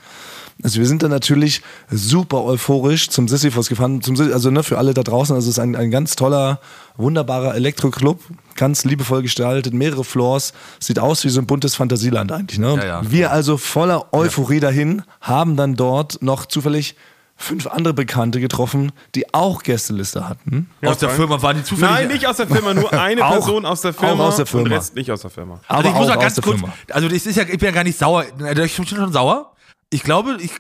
[0.65, 4.03] Also wir sind dann natürlich super euphorisch zum Sisyphos gefahren.
[4.03, 6.59] Zum, also ne, für alle da draußen, also es ist ein, ein ganz toller,
[6.97, 8.21] wunderbarer Elektroclub.
[8.57, 10.53] Ganz liebevoll gestaltet, mehrere Floors.
[10.81, 12.59] Sieht aus wie so ein buntes Fantasieland eigentlich.
[12.59, 12.75] Ne?
[12.77, 13.03] Ja, ja.
[13.09, 16.97] Wir also voller Euphorie dahin, haben dann dort noch zufällig
[17.41, 20.69] fünf andere Bekannte getroffen, die auch Gästeliste hatten.
[20.85, 21.11] aus der.
[21.11, 21.91] Firma waren die zufällig.
[21.95, 24.25] Nein, nicht aus der Firma, nur eine Auch- Person aus der Firma.
[24.25, 24.67] auch aus der Firma.
[24.67, 25.61] Und Rest nicht aus der Firma.
[25.69, 26.75] Aber Also ich muss auch ganz der kurz, Firma.
[26.91, 28.25] also das ist ja, ich bin ja gar nicht sauer.
[28.65, 29.55] Ich bin schon sauer.
[29.91, 30.51] Ich glaube, ich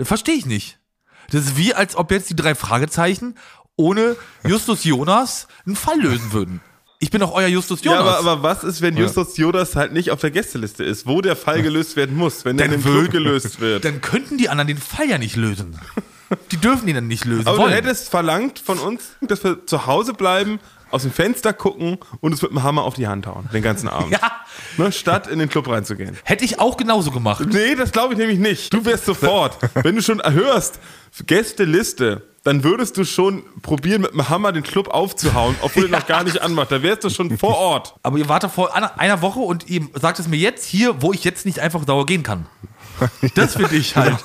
[0.00, 0.78] verstehe ich nicht.
[1.30, 3.34] Das ist wie, als ob jetzt die drei Fragezeichen
[3.76, 6.60] ohne Justus Jonas einen Fall lösen würden.
[7.00, 8.18] Ich bin doch euer Justus Ja, Jonas.
[8.18, 11.34] aber, aber was ist, wenn Justus Jodas halt nicht auf der Gästeliste ist, wo der
[11.34, 13.84] Fall gelöst werden muss, wenn der in dem Club gelöst wird?
[13.84, 15.76] Dann könnten die anderen den Fall ja nicht lösen.
[16.50, 17.72] Die dürfen ihn dann nicht lösen Aber du wollen.
[17.74, 20.58] hättest verlangt von uns, dass wir zu Hause bleiben,
[20.90, 23.88] aus dem Fenster gucken und es mit dem Hammer auf die Hand hauen, den ganzen
[23.88, 24.10] Abend.
[24.12, 24.20] ja,
[24.76, 26.18] Ne, statt in den Club reinzugehen.
[26.24, 27.44] hätte ich auch genauso gemacht.
[27.48, 28.72] Nee, das glaube ich nämlich nicht.
[28.74, 30.78] Du wärst sofort, wenn du schon hörst,
[31.26, 36.06] Gästeliste, dann würdest du schon probieren, mit dem Hammer den Club aufzuhauen, obwohl er noch
[36.06, 36.70] gar nicht anmacht.
[36.70, 37.94] Da wärst du schon vor Ort.
[38.02, 41.00] Aber ihr wart da vor einer, einer Woche und ihr sagt es mir jetzt hier,
[41.02, 42.46] wo ich jetzt nicht einfach sauer gehen kann.
[43.34, 44.16] Das finde ich halt.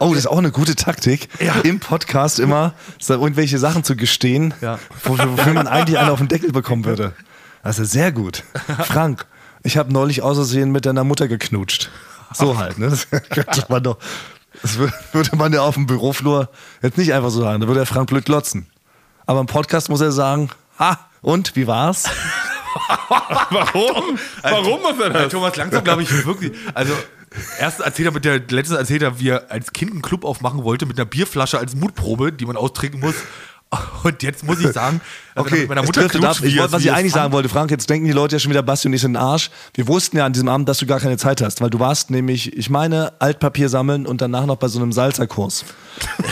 [0.00, 1.54] Oh, das ist auch eine gute Taktik, Ja.
[1.62, 4.78] im Podcast immer so irgendwelche Sachen zu gestehen, Ja.
[5.04, 7.12] wofür, wofür man eigentlich einen auf den Deckel bekommen würde.
[7.62, 8.42] Das ist sehr gut.
[8.84, 9.26] Frank,
[9.62, 11.90] ich habe neulich aus Versehen mit deiner Mutter geknutscht.
[12.34, 12.88] So halt, ne?
[12.90, 13.98] Das könnte man doch.
[14.62, 16.48] Das wür- würde man ja auf dem Büroflur
[16.82, 17.60] jetzt nicht einfach so sagen.
[17.60, 18.66] Da würde der Frank blöd glotzen.
[19.26, 22.04] Aber im Podcast muss er sagen, ha, und, wie war's?
[23.50, 24.18] Warum?
[24.42, 25.32] Warum muss er das?
[25.32, 26.52] Thomas langsam, glaube ich, wirklich.
[26.74, 26.92] Also,
[27.58, 30.62] erst erzählt er mit der, letztes erzählt er, wie er als Kind einen Club aufmachen
[30.64, 33.14] wollte mit einer Bierflasche als Mutprobe, die man austrinken muss.
[34.04, 35.00] Und jetzt muss ich sagen,
[35.34, 36.36] also Okay, mit meiner Mutter driftet ab.
[36.42, 37.22] Ich wollte, was ich eigentlich fand.
[37.24, 39.14] sagen wollte, Frank, jetzt denken die Leute ja schon wieder, Basti und ich sind in
[39.14, 39.50] den Arsch.
[39.72, 42.08] Wir wussten ja an diesem Abend, dass du gar keine Zeit hast, weil du warst
[42.10, 45.64] nämlich, ich meine, Altpapier sammeln und danach noch bei so einem Salzerkurs.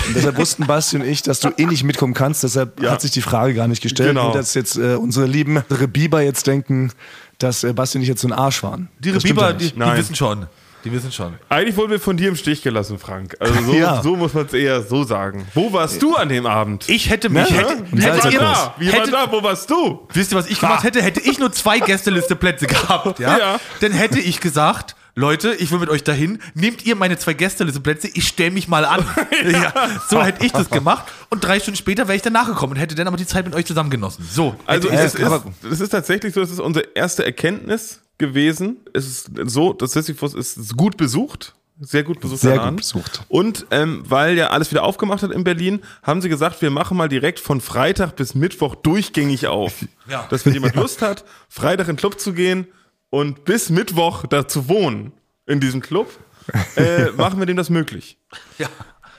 [0.07, 2.93] Und deshalb wussten Basti und ich, dass du eh nicht mitkommen kannst, deshalb Ja.
[2.93, 4.11] hat sich die Frage gar nicht gestellt.
[4.11, 4.29] Genau.
[4.29, 6.93] Und dass jetzt äh, unsere lieben unsere Biber jetzt denken,
[7.39, 8.89] dass äh, Basti und ich jetzt so ein Arsch waren.
[9.01, 10.47] Die Das stimmt Biber, ja die, die wissen schon.
[10.85, 11.35] Die wissen schon.
[11.49, 13.37] Eigentlich wurden wir von dir im Stich gelassen, Frank.
[13.39, 14.03] Also so, Ja.
[14.03, 15.47] so muss man es eher so sagen.
[15.55, 16.89] Wo warst du an dem Abend?
[16.89, 17.57] Ich hätte mich, Ne?
[17.57, 18.75] hätte, war hätte, ihr, da?
[18.79, 19.31] Wie war hätte, da?
[19.31, 20.09] Wo warst du?
[20.13, 21.01] wisst ihr, was ich gemacht hätte?
[21.03, 23.39] Hätte ich nur zwei Gästeliste-Plätze gehabt, ja?
[23.39, 23.61] Ja.
[23.81, 28.09] Dann hätte ich gesagt, Leute, ich will mit euch dahin, nehmt ihr meine zwei Gästeliste-Plätze,
[28.15, 29.05] ich stelle mich mal an.
[29.53, 29.73] ja,
[30.09, 32.95] so hätte ich das gemacht und drei Stunden später wäre ich dann nachgekommen und hätte
[32.95, 34.27] dann aber die Zeit mit euch zusammen genossen.
[34.29, 34.57] So.
[34.67, 38.79] Also Hätte- es, Ja, ist, es ist tatsächlich so, es ist unsere erste Erkenntnis gewesen.
[38.95, 41.55] Es ist so, das Sisyphus ist gut besucht.
[41.81, 42.41] Sehr gut besucht.
[42.41, 43.23] Sehr gut besucht.
[43.29, 46.97] Und ähm, weil ja alles wieder aufgemacht hat in Berlin, haben sie gesagt, wir machen
[46.97, 49.85] mal direkt von Freitag bis Mittwoch durchgängig auf.
[50.09, 50.27] Ja.
[50.31, 52.67] Dass wenn jemand Lust hat, Freitag in den Club zu gehen
[53.09, 55.13] und bis Mittwoch da zu wohnen
[55.47, 56.11] in diesem Club,
[56.77, 58.19] äh, machen wir dem das möglich.
[58.59, 58.69] Ja.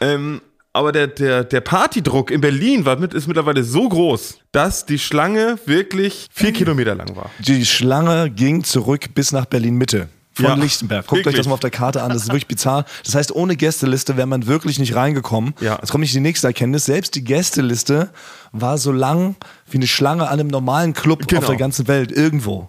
[0.02, 0.42] Ähm,
[0.74, 5.00] aber der, der, der Partydruck in Berlin war mit, ist mittlerweile so groß, dass die
[5.00, 7.30] Schlange wirklich vier Kilometer lang war.
[7.40, 10.10] Die Schlange ging zurück bis nach Berlin-Mitte.
[10.36, 11.06] Von Ja, Lichtenberg.
[11.06, 11.38] Guckt euch wirklich.
[11.42, 12.86] das mal auf der Karte an, das ist wirklich bizarr.
[13.06, 15.54] Das heißt, ohne Gästeliste wäre man wirklich nicht reingekommen.
[15.62, 15.78] Ja.
[15.80, 16.86] Jetzt kommt nicht die nächste Erkenntnis.
[16.86, 18.10] Selbst die Gästeliste
[18.52, 19.36] war so lang
[19.70, 21.42] wie eine Schlange an einem normalen Club Genau.
[21.42, 22.68] auf der ganzen Welt, irgendwo.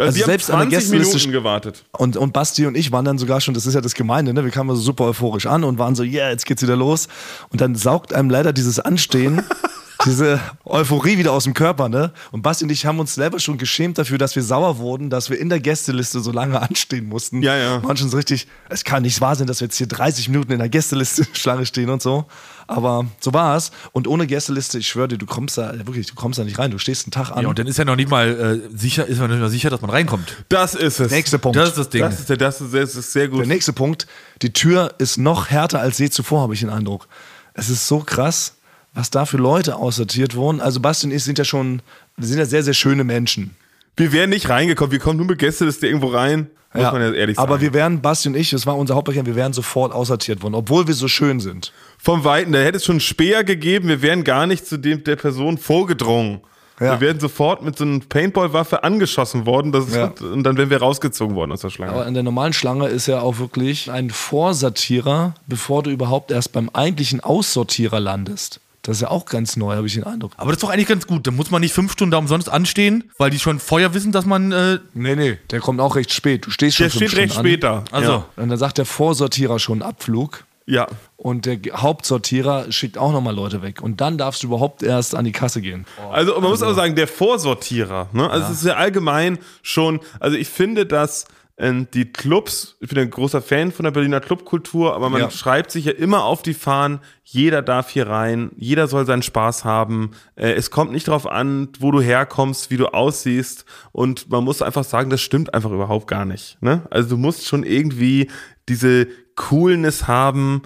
[0.00, 1.84] Also, Also wir selbst an haben der 20 Gästeliste Minuten gewartet.
[1.92, 4.44] Und, und Basti und ich waren dann sogar schon, das ist ja das Gemeinde, ne?
[4.44, 7.08] wir kamen so super euphorisch an und waren so, yeah, jetzt geht's wieder los.
[7.50, 9.42] Und dann saugt einem leider dieses Anstehen
[10.06, 12.12] diese Euphorie wieder aus dem Körper, ne?
[12.30, 15.28] Und Basti und ich haben uns selber schon geschämt dafür, dass wir sauer wurden, dass
[15.30, 17.42] wir in der Gästeliste so lange anstehen mussten.
[17.42, 17.82] Ja, ja.
[17.84, 20.52] Waren schon so richtig, es kann nicht wahr sein, dass wir jetzt hier 30 Minuten
[20.52, 22.24] in der Gästeliste Schlange stehen und so.
[22.66, 23.72] Aber so war es.
[23.92, 26.70] Und ohne Gästeliste, ich schwöre dir, du kommst da, wirklich, du kommst da nicht rein.
[26.70, 27.42] Du stehst einen Tag an.
[27.42, 29.70] Ja, und dann ist ja noch nicht mal äh, sicher, ist man nicht mal sicher,
[29.70, 30.44] dass man reinkommt.
[30.48, 31.10] Das ist es.
[31.10, 31.56] Nächster Punkt.
[31.58, 32.02] Das ist das Ding.
[32.02, 33.40] Das ist, der- das ist, das ist sehr gut.
[33.40, 34.06] Der nächste Punkt,
[34.42, 37.08] die Tür ist noch härter als je zuvor, habe ich den Eindruck.
[37.54, 38.54] Es ist so krass,
[38.94, 40.60] was da für Leute aussortiert wurden.
[40.60, 41.82] Also Basti und ich sind ja schon,
[42.16, 43.54] wir sind ja sehr, sehr schöne Menschen.
[43.96, 44.92] Wir wären nicht reingekommen.
[44.92, 46.48] Wir kommen nur mit Gästeliste irgendwo rein.
[46.72, 47.48] Muss man ja ehrlich sagen.
[47.48, 50.54] Aber wir wären, Basti und ich, das war unser Hauptbereich, wir wären sofort aussortiert worden,
[50.54, 51.72] obwohl wir so schön sind.
[51.98, 53.88] Vom Weiten, da hätte es schon Speer gegeben.
[53.88, 56.40] Wir wären gar nicht zu dem, der Person vorgedrungen.
[56.78, 56.92] Ja.
[56.92, 60.12] Wir wären sofort mit so einer Paintball-Waffe angeschossen worden das ist, Ja.
[60.32, 61.92] und dann wären wir rausgezogen worden aus der Schlange.
[61.92, 66.52] Aber in der normalen Schlange ist ja auch wirklich ein Vorsortierer, bevor du überhaupt erst
[66.52, 68.60] beim eigentlichen Aussortierer landest.
[68.82, 70.32] Das ist ja auch ganz neu, habe ich den Eindruck.
[70.36, 71.26] Aber das ist doch eigentlich ganz gut.
[71.26, 74.24] Da muss man nicht fünf Stunden da umsonst anstehen, weil die schon vorher wissen, dass
[74.24, 74.52] man.
[74.52, 76.46] Äh, Nee, nee, der kommt auch recht spät.
[76.46, 77.52] Du stehst schon der fünf steht recht Stunden an.
[77.52, 77.84] später.
[77.92, 80.44] also, Und dann sagt der Vorsortierer schon Abflug.
[80.66, 80.86] Ja.
[81.16, 83.82] Und der Hauptsortierer schickt auch nochmal Leute weg.
[83.82, 85.84] Und dann darfst du überhaupt erst an die Kasse gehen.
[86.12, 88.30] Also man muss auch sagen, der Vorsortierer, ne?
[88.30, 91.26] Also es ist ja allgemein schon, also ich finde, dass
[91.62, 95.30] ähm, die Clubs, ich bin ein großer Fan von der Berliner Clubkultur, aber man Ja.
[95.30, 99.64] schreibt sich ja immer auf die Fahnen, jeder darf hier rein, jeder soll seinen Spaß
[99.64, 100.12] haben.
[100.36, 103.66] Äh, es kommt nicht darauf an, wo du herkommst, wie du aussiehst.
[103.92, 106.56] Und man muss einfach sagen, das stimmt einfach überhaupt gar nicht.
[106.62, 106.86] Ne?
[106.90, 108.30] Also du musst schon irgendwie
[108.68, 110.62] diese Coolness haben,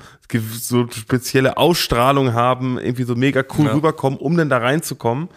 [0.60, 3.74] so spezielle Ausstrahlung haben, irgendwie so mega cool Ja.
[3.74, 5.28] rüberkommen, um dann da reinzukommen.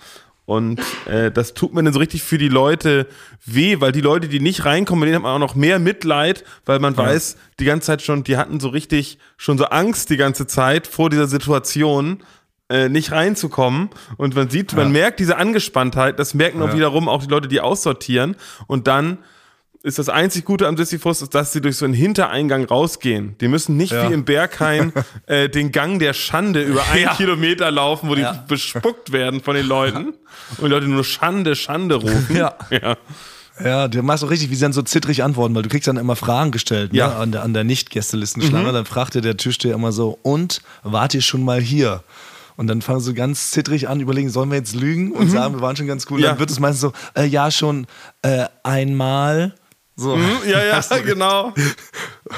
[0.48, 3.06] Und äh, das tut mir dann so richtig für die Leute
[3.46, 6.80] weh, weil die Leute, die nicht reinkommen, denen hat man auch noch mehr Mitleid, weil
[6.80, 10.48] man weiß, die ganze Zeit schon, die hatten so richtig schon so Angst die ganze
[10.48, 12.24] Zeit vor dieser Situation,
[12.70, 13.90] äh, nicht reinzukommen.
[14.16, 17.60] Und man sieht, man merkt diese Angespanntheit, das merken auch wiederum auch die Leute, die
[17.60, 18.38] aussortieren.
[18.68, 19.18] Und dann
[19.88, 23.36] ist das einzig Gute am Sisyphus, ist, dass sie durch so einen Hintereingang rausgehen.
[23.40, 24.10] Die müssen nicht Ja.
[24.10, 24.92] wie im Berghain
[25.26, 27.16] äh, den Gang der Schande über einen Ja.
[27.16, 28.44] Kilometer laufen, wo die Ja.
[28.48, 30.08] bespuckt werden von den Leuten
[30.58, 32.36] und die Leute nur Schande, Schande rufen.
[32.36, 32.56] Ja.
[32.70, 32.98] ja.
[33.64, 35.98] Ja, du machst auch richtig, wie sie dann so zittrig antworten, weil du kriegst dann
[35.98, 37.00] immer Fragen gestellt ne?
[37.00, 37.18] Ja.
[37.18, 38.72] an der, an der Nicht-Gästelistenschlange.
[38.72, 42.04] Dann fragt dir der Türsteher immer so, und wart ihr schon mal hier?
[42.56, 45.62] Und dann fangen sie ganz zittrig an, überlegen, sollen wir jetzt lügen und sagen, wir
[45.62, 46.20] waren schon ganz cool.
[46.22, 46.30] Ja.
[46.30, 47.88] Dann wird es meistens so, äh, ja, schon
[48.22, 49.56] äh, einmal.
[50.00, 50.16] So.
[50.46, 51.54] Ja, ja, genau.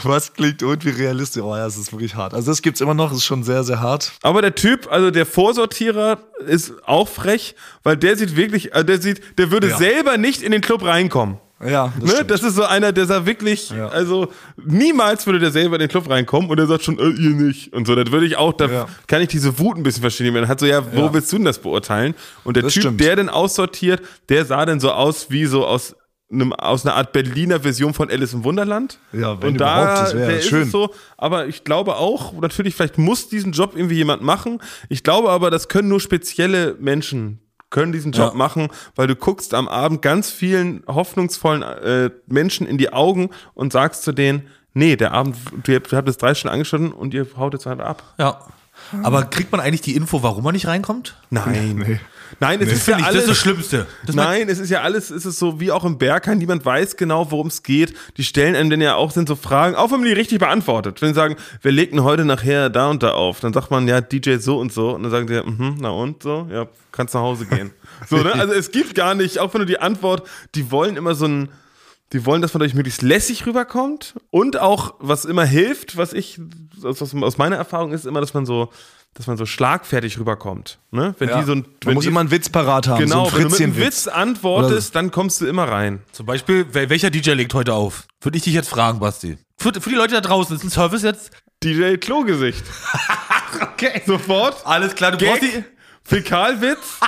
[0.04, 1.43] Was klingt irgendwie realistisch?
[1.43, 2.34] Oh ja, es ist wirklich hart.
[2.34, 4.13] Also das gibt's immer noch, es ist schon sehr, sehr hart.
[4.22, 9.02] Aber der Typ, also der Vorsortierer, ist auch frech, weil der sieht wirklich, äh, der
[9.02, 9.78] sieht, der würde Ja.
[9.78, 11.38] selber nicht in den Club reinkommen.
[11.62, 12.24] Ja, das ne?
[12.26, 13.89] Das ist so einer, der sagt wirklich, Ja.
[13.89, 17.32] also niemals würde der selber in den Club reinkommen und der sagt schon, äh, ihr
[17.32, 17.74] nicht.
[17.74, 18.88] Und so, das würde ich auch, da Ja.
[19.08, 20.34] kann ich diese Wut ein bisschen verstehen.
[20.34, 21.13] Man hat so, ja, wo Ja.
[21.13, 22.15] willst du denn das beurteilen?
[22.45, 23.02] Und der Das Typ, stimmt.
[23.02, 25.95] der denn aussortiert, der sah dann so aus wie so aus
[26.32, 29.00] einem, aus einer Art Berliner Version von Alice im Wunderland.
[29.13, 30.63] Ja, wenn und da das ist schön.
[30.63, 34.62] es so, aber ich glaube auch, natürlich, vielleicht muss diesen Job irgendwie jemand machen.
[34.89, 37.39] Ich glaube aber, das können nur spezielle Menschen
[37.72, 38.38] können diesen Job Ja.
[38.38, 43.72] machen, weil du guckst am Abend ganz vielen hoffnungsvollen äh, Menschen in die Augen und
[43.74, 47.13] sagst zu denen, nee, der Abend, du habt, du habt es drei Stunden angeschnitten und
[47.13, 48.04] ihr haut jetzt halt ab.
[48.18, 48.39] ja.
[49.04, 51.18] Aber kriegt man eigentlich die Info, warum man nicht reinkommt?
[51.30, 52.00] Nein.
[52.39, 53.21] Nein, es ist ja das alles.
[53.21, 53.88] ist das Schlimmste.
[54.06, 56.95] Das Nein, es ist ja alles, es ist so wie auch im Berghain, niemand weiß
[56.95, 57.93] genau, worum es geht.
[58.17, 61.02] Die stellen einem dann ja auch, sind so Fragen, auch wenn man die richtig beantwortet.
[61.02, 63.99] Wenn sie sagen, wir legten heute nachher da und da auf, dann sagt man, ja,
[64.02, 64.91] DJ so und so.
[64.91, 67.71] Und dann sagen die, mhm, na und so, ja, kannst nach Hause gehen.
[68.10, 68.32] So, ne?
[68.34, 70.25] Also es gibt gar nicht, auch wenn du die Antwort,
[70.56, 71.49] die wollen immer so ein,
[72.13, 74.15] die wollen, dass man dadurch möglichst lässig rüberkommt.
[74.32, 76.39] Und auch, was immer hilft, was ich,
[76.78, 78.69] was aus meiner Erfahrung ist, immer, dass man so,
[79.15, 80.80] dass man so schlagfertig rüberkommt.
[80.91, 81.13] Ne?
[81.19, 81.39] Wenn Ja.
[81.39, 83.00] die so ein, Man wenn muss die, immer einen Witz parat haben.
[83.04, 83.76] Genau, so wenn du mit einem.
[83.78, 86.02] Witz antwortest, dann kommst du immer rein.
[86.12, 88.06] Zum Beispiel, wel- welcher DJ legt heute auf?
[88.22, 89.38] Würde ich dich jetzt fragen, Basti.
[89.58, 91.32] Für, für die Leute da draußen, ist ein Service jetzt?
[91.63, 92.63] DJ Klogesicht.
[93.74, 94.02] Okay.
[94.06, 94.65] Sofort.
[94.65, 95.63] Alles klar, du brauchst die.
[96.10, 97.00] Fäkalwitz.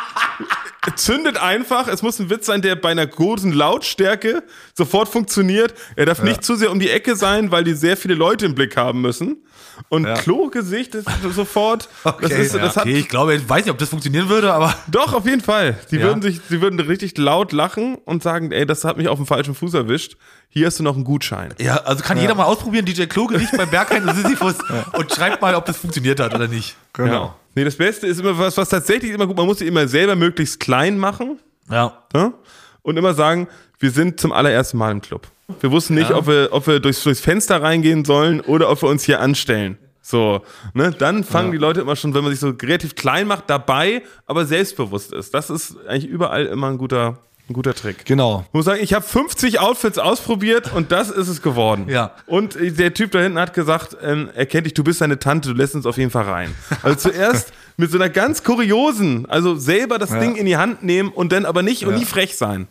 [0.96, 1.88] Zündet einfach.
[1.88, 4.44] Es muss ein Witz sein, der bei einer großen Lautstärke
[4.76, 5.74] sofort funktioniert.
[5.96, 8.56] Er darf nicht zu sehr um die Ecke sein, weil die sehr viele Leute im
[8.56, 9.44] Blick haben müssen.
[9.90, 10.14] Und Ja.
[10.16, 11.88] Klogesicht ist sofort.
[12.04, 14.54] das Okay, ist, das hat, Okay, ich glaube, ich weiß nicht, ob das funktionieren würde,
[14.54, 14.76] aber.
[14.88, 15.78] Doch, auf jeden Fall.
[15.92, 16.04] Die Ja.
[16.04, 19.26] würden sich, die würden richtig laut lachen und sagen, ey, das hat mich auf dem
[19.28, 20.18] falschen Fuß erwischt.
[20.50, 21.54] Hier hast du noch einen Gutschein.
[21.60, 24.56] Ja, also kann jeder mal ausprobieren, DJ Kloge nicht beim Berghain und Sisyphus
[24.94, 26.76] und schreibt mal, ob das funktioniert hat oder nicht.
[26.94, 27.36] Genau.
[27.56, 30.16] Nee, das Beste ist immer was, was tatsächlich immer gut, man muss sie immer selber
[30.16, 32.04] möglichst klein machen Ja.
[32.14, 32.34] ne?
[32.82, 33.48] und immer sagen,
[33.80, 35.28] wir sind zum allerersten Mal im Club.
[35.60, 38.90] Wir wussten nicht, ob, wir, ob wir durchs, durchs Fenster reingehen sollen oder ob wir
[38.90, 39.78] uns hier anstellen.
[40.02, 40.42] So,
[40.74, 44.02] ne, dann fangen die Leute immer schon, wenn man sich so relativ klein macht, dabei,
[44.26, 45.34] aber selbstbewusst ist.
[45.34, 48.06] Das ist eigentlich überall immer ein guter, ein guter Trick.
[48.06, 48.46] Genau.
[48.48, 51.88] Ich muss sagen, ich habe 50 Outfits ausprobiert und das ist es geworden.
[51.90, 52.12] Ja.
[52.26, 55.50] Und der Typ da hinten hat gesagt, ähm, er kennt dich, du bist seine Tante,
[55.50, 56.56] du lässt uns auf jeden Fall rein.
[56.82, 61.10] Also zuerst mit so einer ganz kuriosen, also selber das Ding in die Hand nehmen
[61.10, 62.68] und dann aber nicht und nie frech sein.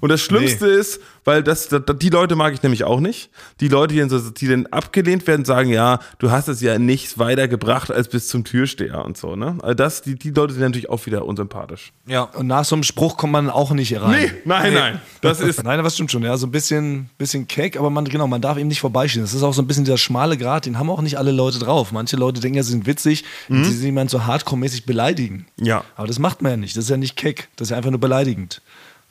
[0.00, 3.30] Und das Schlimmste ist, weil das, das, die Leute mag ich nämlich auch nicht.
[3.60, 6.78] Die Leute, die dann, so, die dann abgelehnt werden, sagen, ja, du hast es ja
[6.78, 9.58] nicht weiter gebracht als bis zum Türsteher und so, ne?
[9.62, 11.92] Also das, die, die Leute sind natürlich auch wieder unsympathisch.
[12.06, 12.22] Ja.
[12.22, 14.22] Und nach so einem Spruch kommt man auch nicht rein.
[14.22, 15.00] Nee, nein, nein.
[15.20, 18.26] Das ist, Nein, das stimmt schon, ja, so ein bisschen, bisschen keck, aber man, genau,
[18.26, 19.24] man darf eben nicht vorbeischieben.
[19.24, 21.58] Das ist auch so ein bisschen dieser schmale Grat, den haben auch nicht alle Leute
[21.58, 21.92] drauf.
[21.92, 25.46] Manche Leute denken ja, sie sind witzig, wenn sie jemanden so hardcore-mäßig beleidigen.
[25.58, 25.84] Ja.
[25.96, 26.76] Aber das macht man ja nicht.
[26.76, 28.60] Das ist ja nicht keck, das ist ja einfach nur beleidigend.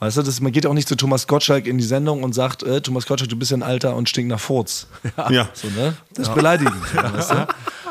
[0.03, 2.61] Weißt du, das, man geht auch nicht zu Thomas Gottschalk in die Sendung und sagt,
[2.63, 4.87] äh, Thomas Gottschalk, du bist ja ein Alter und stink nach Furz.
[5.29, 5.47] ja.
[5.53, 5.95] So, ne?
[6.13, 6.75] Das ist beleidigend.
[6.93, 7.47] Weißt du?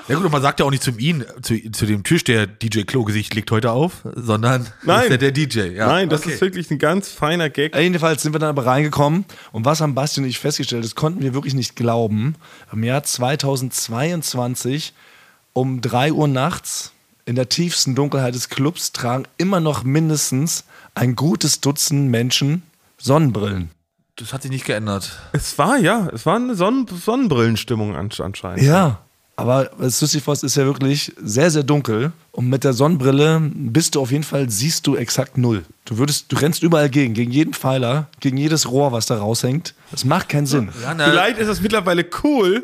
[0.08, 2.82] Ja gut, und man sagt ja auch nicht zu ihm, zu, zu dem Türsteher, DJ
[2.82, 5.04] Klogesicht legt heute auf, sondern Nein.
[5.04, 5.60] ist ja der DJ.
[5.74, 5.86] Ja.
[5.86, 6.34] Nein, das Okay.
[6.34, 7.74] ist wirklich ein ganz feiner Gag.
[7.74, 11.22] Jedenfalls sind wir dann aber reingekommen und was haben Basti und ich festgestellt, das konnten
[11.22, 12.34] wir wirklich nicht glauben.
[12.72, 14.92] Im Jahr 2022
[15.54, 16.92] um 3 Uhr nachts
[17.24, 22.62] in der tiefsten Dunkelheit des Clubs tragen immer noch mindestens ein gutes Dutzend Menschen
[22.98, 23.70] Sonnenbrillen.
[24.16, 25.18] Das hat sich nicht geändert.
[25.32, 28.62] Es war, ja, es war eine Sonnen Sonnenbrillenstimmung ansch- anscheinend.
[28.62, 28.98] Ja.
[29.34, 32.12] Aber Sisyphos ist ja wirklich sehr, sehr dunkel.
[32.32, 35.64] Und mit der Sonnenbrille bist du auf jeden Fall, siehst du exakt null.
[35.86, 39.74] Du würdest, du rennst überall gegen, gegen jeden Pfeiler, gegen jedes Rohr, was da raushängt.
[39.90, 40.68] Das macht keinen Sinn.
[40.82, 42.62] Ja, Vielleicht ist es mittlerweile cool,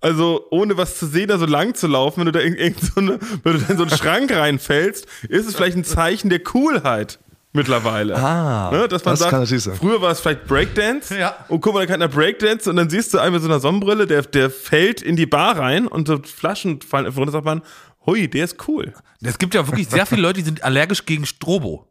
[0.00, 2.80] also ohne was zu sehen, da so lang zu laufen, wenn du da in, irgend
[2.80, 6.30] so eine, wenn du da in so einen Schrank reinfällst, ist es vielleicht ein Zeichen
[6.30, 7.18] der Coolheit
[7.52, 8.14] mittlerweile.
[8.16, 9.74] Ah, ne, dass man das sagt, kann natürlich sein.
[9.74, 11.34] früher war es vielleicht Breakdance Ja.
[11.48, 13.60] und guck mal, da kann einer Breakdance und dann siehst du einen mit so einer
[13.60, 17.44] Sonnenbrille, der, der fällt in die Bar rein und so Flaschen fallen einfach runter, sagt
[17.46, 17.62] man,
[18.04, 18.92] hui, der ist cool.
[19.22, 21.88] es gibt ja wirklich sehr viele Leute, die sind allergisch gegen Strobo.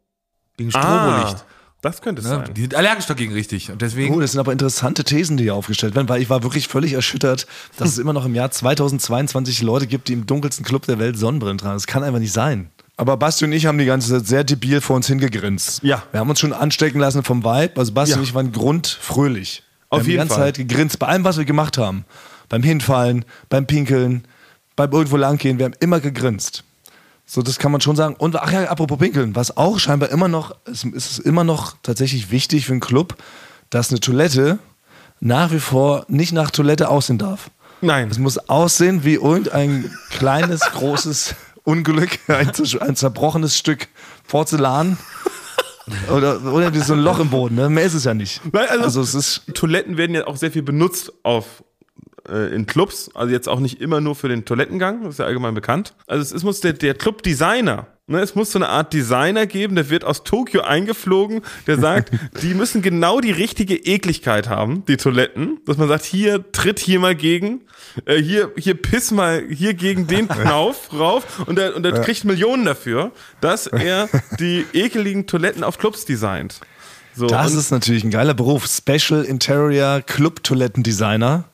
[0.56, 1.44] Gegen Strobo-Licht.
[1.86, 2.34] Das könnte es Ne?
[2.44, 2.54] sein.
[2.54, 3.70] Die sind allergisch dagegen, richtig.
[3.70, 4.14] Und deswegen.
[4.14, 6.92] Oh, das sind aber interessante Thesen, die hier aufgestellt werden, weil ich war wirklich völlig
[6.92, 7.46] erschüttert,
[7.78, 11.18] dass es immer noch im Jahr 2022 Leute gibt, die im dunkelsten Club der Welt
[11.18, 11.74] Sonnenbrillen tragen.
[11.74, 12.70] Das kann einfach nicht sein.
[12.98, 15.82] Aber Basti und ich haben die ganze Zeit sehr debil vor uns hingegrinst.
[15.82, 16.02] Ja.
[16.12, 17.72] Wir haben uns schon anstecken lassen vom Vibe.
[17.76, 18.16] Also Basti Ja.
[18.18, 19.62] und ich waren grundfröhlich.
[19.62, 20.44] Wir Auf haben jeden die ganze Fall.
[20.46, 22.04] Zeit gegrinst bei allem, was wir gemacht haben.
[22.48, 24.24] Beim Hinfallen, beim Pinkeln,
[24.76, 25.58] beim irgendwo langgehen.
[25.58, 26.64] Wir haben immer gegrinst.
[27.28, 28.14] So, das kann man schon sagen.
[28.16, 32.30] Und ach ja, apropos Pinkeln, was auch scheinbar immer noch, ist es immer noch tatsächlich
[32.30, 33.16] wichtig für einen Club,
[33.68, 34.58] dass eine Toilette
[35.18, 37.50] nach wie vor nicht nach Toilette aussehen darf.
[37.80, 38.08] Nein.
[38.10, 41.34] Es muss aussehen wie irgendein kleines, großes
[41.64, 43.88] Unglück, ein, ein zerbrochenes Stück
[44.28, 44.96] Porzellan.
[46.10, 47.68] Oder, oder so ein Loch im Boden, ne?
[47.70, 48.40] Mehr ist es ja nicht.
[48.52, 49.42] Nein, also- also es ist.
[49.54, 51.62] Toiletten werden ja auch sehr viel benutzt auf
[52.28, 55.26] äh, in Clubs, also jetzt auch nicht immer nur für den Toilettengang, das ist ja
[55.26, 55.94] allgemein bekannt.
[56.06, 59.74] Also es, es muss der, der Club-Designer, ne, es muss so eine Art Designer geben,
[59.74, 62.10] der wird aus Tokio eingeflogen, der sagt,
[62.42, 67.00] die müssen genau die richtige Ekligkeit haben, die Toiletten, dass man sagt, hier tritt hier
[67.00, 67.62] mal gegen,
[68.04, 72.24] äh, hier hier piss mal hier gegen den Knauf rauf und der, und der kriegt
[72.24, 74.08] Millionen dafür, dass er
[74.40, 76.60] die ekeligen Toiletten auf Clubs designt.
[77.16, 78.66] So, Das ist natürlich ein geiler Beruf.
[78.66, 81.44] Special Interior Club Toilettendesigner.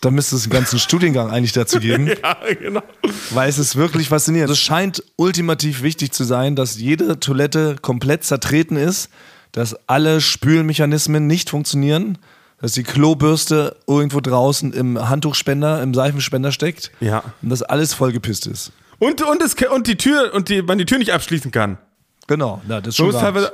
[0.00, 2.06] Da müsste es einen ganzen Studiengang eigentlich dazu geben.
[2.08, 2.82] ja, genau.
[3.30, 4.50] Weil es ist wirklich faszinierend.
[4.50, 9.10] Es scheint ultimativ wichtig zu sein, dass jede Toilette komplett zertreten ist,
[9.52, 12.18] dass alle Spülmechanismen nicht funktionieren,
[12.60, 17.22] dass die Klobürste irgendwo draußen im Handtuchspender, im Seifenspender steckt Ja.
[17.42, 18.72] und dass alles vollgepisst ist.
[18.98, 21.78] Und, und, es, und die Tür, und die, man die Tür nicht abschließen kann.
[22.26, 23.22] Genau, na, das ist So schon ist wahr.
[23.22, 23.52] teilweise,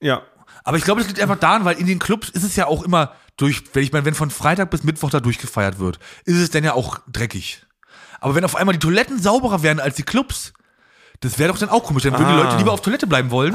[0.00, 0.22] ja.
[0.64, 2.82] Aber ich glaube, das liegt einfach daran, weil in den Clubs ist es ja auch
[2.82, 6.50] immer durch, wenn ich meine, wenn von Freitag bis Mittwoch da durchgefeiert wird, ist es
[6.50, 7.62] dann ja auch dreckig.
[8.20, 10.52] Aber wenn auf einmal die Toiletten sauberer wären als die Clubs,
[11.22, 12.02] das wäre doch dann auch komisch.
[12.02, 12.42] Dann würden die Ah.
[12.44, 13.54] Leute lieber auf Toilette bleiben wollen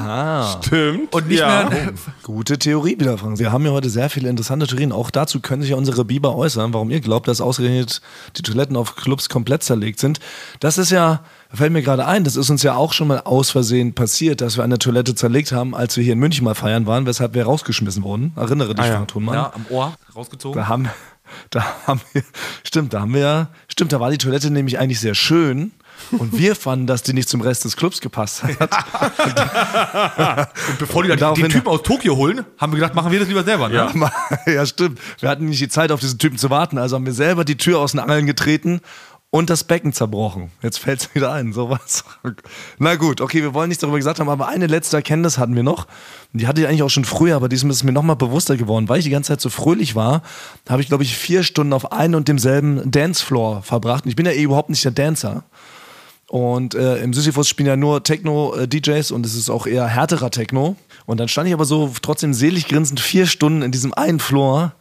[0.64, 1.14] Stimmt.
[1.14, 1.70] und nicht ja.
[1.70, 1.94] mehr.
[2.24, 3.40] Gute Theorie wieder, Frank.
[3.40, 4.92] Wir haben ja heute sehr viele interessante Theorien.
[4.92, 8.02] Auch dazu können sich ja unsere Biber äußern, warum ihr glaubt, dass ausgerechnet
[8.38, 10.20] die Toiletten auf Clubs komplett zerlegt sind.
[10.60, 11.22] Das ist ja,
[11.54, 14.58] fällt mir gerade ein, das ist uns ja auch schon mal aus Versehen passiert, dass
[14.58, 17.46] wir eine Toilette zerlegt haben, als wir hier in München mal feiern waren, weshalb wir
[17.46, 18.32] rausgeschmissen wurden.
[18.36, 18.96] Erinnere dich, Ah, ja.
[18.96, 19.36] Frank Thunmann.
[19.36, 20.60] Ja, am Ohr rausgezogen.
[20.62, 20.88] Da haben,
[21.50, 22.24] da haben wir,
[22.64, 25.72] stimmt, da haben wir, stimmt, da war die Toilette nämlich eigentlich sehr schön.
[26.12, 28.60] Und wir fanden, dass die nicht zum Rest des Clubs gepasst hat.
[30.70, 33.28] Und bevor die dann den Typen aus Tokio holen, haben wir gedacht, machen wir das
[33.28, 33.70] lieber selber.
[33.70, 33.76] Ne?
[33.76, 34.12] Ja.
[34.52, 35.00] ja, stimmt.
[35.20, 36.78] Wir hatten nicht die Zeit, auf diesen Typen zu warten.
[36.78, 38.82] Also haben wir selber die Tür aus den Angeln getreten
[39.30, 40.52] und das Becken zerbrochen.
[40.62, 42.04] Jetzt fällt es wieder ein, sowas.
[42.80, 45.64] Na gut, okay, wir wollen nichts darüber gesagt haben, aber eine letzte Erkenntnis hatten wir
[45.64, 45.88] noch.
[46.34, 48.90] Die hatte ich eigentlich auch schon früher, aber diesmal ist es mir nochmal bewusster geworden.
[48.90, 50.22] Weil ich die ganze Zeit so fröhlich war,
[50.70, 54.06] habe ich, glaube ich, vier Stunden auf einem und demselben Dancefloor verbracht.
[54.06, 55.44] Und ich bin ja eh überhaupt nicht der Dancer.
[56.30, 60.76] Und äh, im Sisyphus spielen ja nur Techno-DJs und es ist auch eher härterer Techno.
[61.06, 64.74] Und dann stand ich aber so trotzdem selig grinsend vier Stunden in diesem einen Floor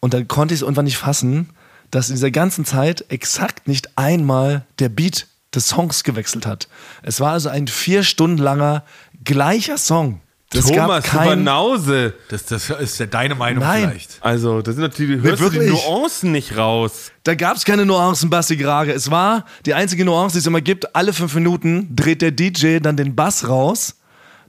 [0.00, 1.48] und dann konnte ich es irgendwann nicht fassen,
[1.90, 6.68] dass in dieser ganzen Zeit exakt nicht einmal der Beat des Songs gewechselt hat.
[7.02, 8.84] Es war also ein vier Stunden langer
[9.24, 10.20] gleicher Song.
[10.54, 12.14] Es Thomas, Banause.
[12.28, 13.88] Das, das ist ja deine Meinung Nein.
[13.88, 14.18] vielleicht.
[14.20, 15.84] Also, das sind natürlich, hörst du die wirklich.
[15.84, 17.10] Nuancen nicht raus.
[17.24, 18.92] Da gab es keine Nuancen, Basti Grage.
[18.92, 20.94] Es war die einzige Nuance, die es immer gibt.
[20.94, 23.96] Alle fünf Minuten dreht der DJ dann den Bass raus.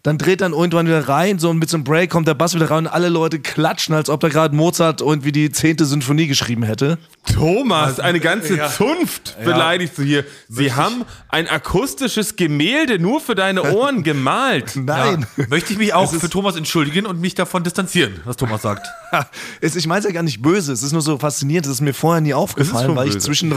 [0.05, 2.69] Dann dreht dann irgendwann wieder rein, so mit so einem Break kommt der Bass wieder
[2.69, 6.61] rein und alle Leute klatschen, als ob da gerade Mozart irgendwie die zehnte Sinfonie geschrieben
[6.61, 6.99] hätte.
[7.33, 8.69] Thomas, eine ganze ja.
[8.69, 10.23] Zunft beleidigst du hier.
[10.47, 14.73] Sie haben ein akustisches Gemälde nur für deine Ohren gemalt.
[14.75, 15.25] Nein.
[15.37, 15.45] Ja.
[15.49, 18.85] Möchte ich mich auch für Thomas entschuldigen und mich davon distanzieren, was Thomas sagt.
[19.61, 21.81] Es, ich meine es ja gar nicht böse, es ist nur so faszinierend, es ist
[21.81, 23.55] mir vorher nie aufgefallen, weil ich zwischen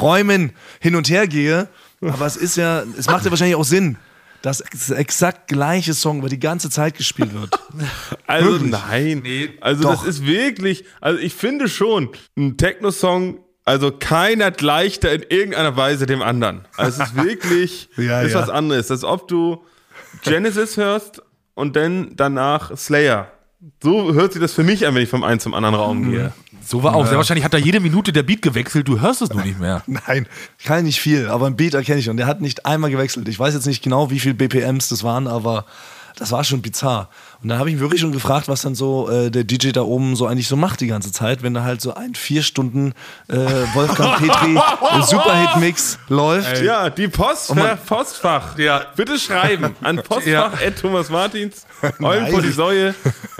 [0.00, 1.68] Räumen hin und her gehe.
[2.02, 3.96] Aber es ist ja, es macht ja wahrscheinlich auch Sinn,
[4.46, 7.50] dass das exakt gleiche Song über die ganze Zeit gespielt wird.
[8.28, 8.70] Also Wirklich?
[8.70, 9.20] nein.
[9.22, 9.90] Nee, also doch.
[10.04, 15.76] das ist wirklich, also ich finde schon, ein Techno-Song, also keiner gleicht da in irgendeiner
[15.76, 16.64] Weise dem anderen.
[16.76, 18.40] Also es ist wirklich, Ja, ist ja.
[18.42, 18.90] was anderes.
[18.90, 19.64] Als ob du
[20.22, 21.22] Genesis hörst
[21.54, 23.30] und dann danach Slayer.
[23.82, 26.32] So hört sich das für mich an, wenn ich vom einen zum anderen Raum gehe.
[26.66, 27.06] So war auch.
[27.06, 29.82] Sehr wahrscheinlich hat da jede Minute der Beat gewechselt, du hörst es nur nicht mehr.
[29.86, 30.26] Nein,
[30.58, 33.28] ich kann nicht viel, aber ein Beat erkenne ich und der hat nicht einmal gewechselt.
[33.28, 35.64] Ich weiß jetzt nicht genau, wie viel BPMs das waren, aber
[36.16, 37.08] das war schon bizarr.
[37.46, 39.82] Und dann habe ich mich wirklich schon gefragt, was dann so äh, der DJ da
[39.82, 42.92] oben so eigentlich so macht die ganze Zeit, wenn da halt so ein vier Stunden
[43.28, 43.36] äh,
[43.72, 44.58] Wolfgang Petri
[45.02, 46.60] Superhit-Mix läuft.
[46.64, 48.58] Ja, die Post, man- Postfach.
[48.58, 48.86] Ja.
[48.96, 51.66] Bitte schreiben an Postfach Thomas Martins,
[52.00, 52.32] Eulen Nein.
[52.32, 52.96] vor die Säue.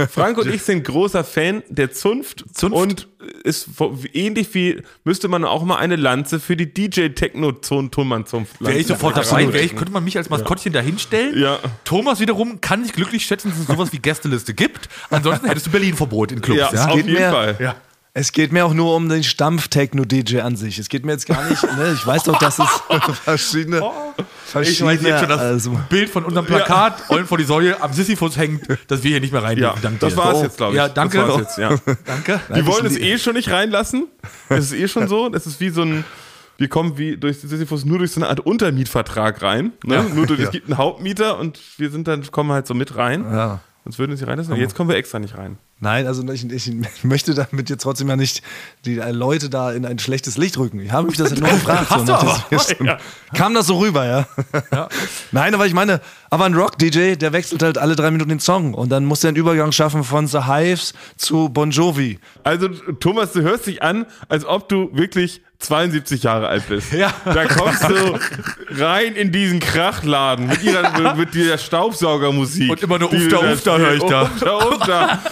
[0.08, 2.76] Frank und ich sind großer Fan der Zunft, Zunft.
[2.76, 3.08] und
[3.42, 3.68] ist
[4.12, 8.74] ähnlich wie, müsste man auch mal eine Lanze für die DJ Techno Tonmann Zunft Wäre
[8.74, 11.38] ich sofort dabei, wäre ich, könnte man mich als Maskottchen da hinstellen.
[11.38, 11.58] Ja.
[11.84, 14.88] Thomas wiederum kann ich glücklich schätzen, dass es sowas wie Gästeliste gibt.
[15.10, 16.58] Ansonsten hättest du Berlin-Verbot in Clubs.
[16.60, 17.56] Ja, Ja, auf geht jeden mehr- Fall.
[17.58, 17.74] ja.
[18.18, 20.78] Es geht mir auch nur um den Stampf-Techno-DJ an sich.
[20.78, 21.92] Es geht mir jetzt gar nicht, ne?
[21.94, 22.66] ich weiß doch, dass es
[23.24, 23.82] verschiedene,
[24.16, 27.82] Ich verschiedene weiß jetzt schon, dass also, Bild von unserem Plakat, Eulen vor die Säule,
[27.82, 29.98] am Sisyphus hängt, dass wir hier nicht mehr rein Ja, dürfen.
[30.00, 30.76] Das war's jetzt, glaube ich.
[30.78, 31.18] Ja, danke.
[31.18, 31.68] Das war's jetzt, ja.
[32.06, 32.40] Danke.
[32.54, 34.06] Die wollen das es eh schon nicht reinlassen.
[34.48, 35.28] Das ist eh schon so.
[35.28, 36.04] Das ist wie so ein.
[36.56, 39.72] Wir kommen wie durch Sisyphus nur durch so eine Art Untermietvertrag rein.
[39.84, 40.02] Ne?
[40.14, 43.26] Nur durch, es gibt einen Hauptmieter und wir sind dann, kommen halt so mit rein.
[43.30, 43.60] ja.
[43.86, 44.56] Sonst würden sie reinlassen.
[44.56, 45.58] Jetzt kommen wir extra nicht rein.
[45.78, 46.72] Nein, also ich, ich
[47.04, 48.42] möchte damit jetzt trotzdem ja nicht
[48.86, 50.80] die Leute da in ein schlechtes Licht rücken.
[50.80, 51.90] Ich habe mich das nur gefragt.
[51.90, 52.44] Hast aber.
[52.50, 52.98] dieser Stunde.
[53.34, 54.26] Kam das so rüber, ja?
[55.32, 58.72] Nein, aber ich meine, aber ein Rock-DJ, der wechselt halt alle drei Minuten den Song
[58.72, 62.20] und dann muss er einen Übergang schaffen von The Hives zu Bon Jovi.
[62.42, 66.92] Also, Thomas, du hörst dich an, als ob du wirklich 72 Jahre alt bist.
[66.92, 67.14] Ja.
[67.24, 68.18] Da kommst du
[68.78, 72.70] rein in diesen Krachladen mit, ihrer, mit dieser Staubsaugermusik.
[72.70, 74.22] Und immer nur das- Ufta höre ich da.
[74.24, 75.22] Ufta, Ufta.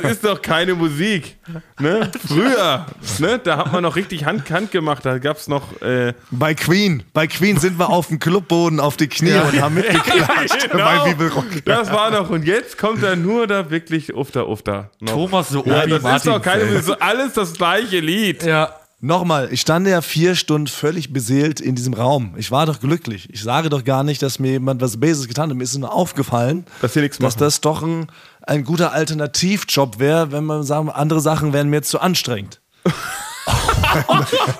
[0.00, 1.36] Das ist doch keine Musik.
[1.80, 2.10] Ne?
[2.26, 2.86] Früher,
[3.18, 3.40] ne?
[3.42, 5.04] da hat man noch richtig Hand, Hand gemacht.
[5.04, 5.80] Da gab es noch.
[5.82, 9.74] Äh, Bei Queen, bei Queen sind wir auf dem Clubboden auf die Knie und haben
[9.74, 10.84] mitgeklatscht genau.
[10.84, 11.64] bei Bibelrock.
[11.64, 12.30] Das war noch.
[12.30, 14.90] Und jetzt kommt da nur da wirklich Ufta, Ufta.
[15.00, 15.12] Noch.
[15.12, 16.32] Thomas, so Ja, das ist Martin.
[16.32, 16.82] doch keine Musik.
[16.84, 18.42] So alles das gleiche Lied.
[18.44, 18.76] Ja.
[19.04, 22.34] Nochmal, ich stand ja vier Stunden völlig beseelt in diesem Raum.
[22.36, 23.28] Ich war doch glücklich.
[23.32, 25.56] Ich sage doch gar nicht, dass mir jemand was Bases getan hat.
[25.56, 28.06] Mir ist nur aufgefallen, Dass dass das doch ein,
[28.46, 32.60] ein guter Alternativjob wäre, wenn man sagen, andere Sachen wären mir jetzt zu anstrengend.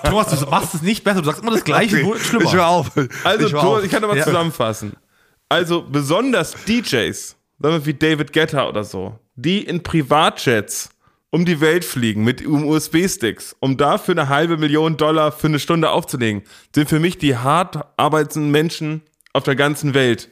[0.03, 1.21] Thomas, du machst es nicht besser.
[1.21, 2.45] Du sagst immer das Gleiche, nur schlimmer.
[2.45, 2.91] Ich hör auf.
[3.23, 3.83] Also, ich hör Thomas, auf.
[3.85, 4.23] ich kann aber Ja.
[4.23, 4.93] zusammenfassen.
[5.49, 10.89] Also, besonders DJs, sagen wir wie David Guetta oder so, die in Privatjets
[11.29, 15.89] um die Welt fliegen mit USB-Sticks, um dafür eine halbe Million Dollar für eine Stunde
[15.89, 16.43] aufzulegen,
[16.75, 19.01] sind für mich die hart arbeitenden Menschen
[19.33, 20.29] auf der ganzen Welt.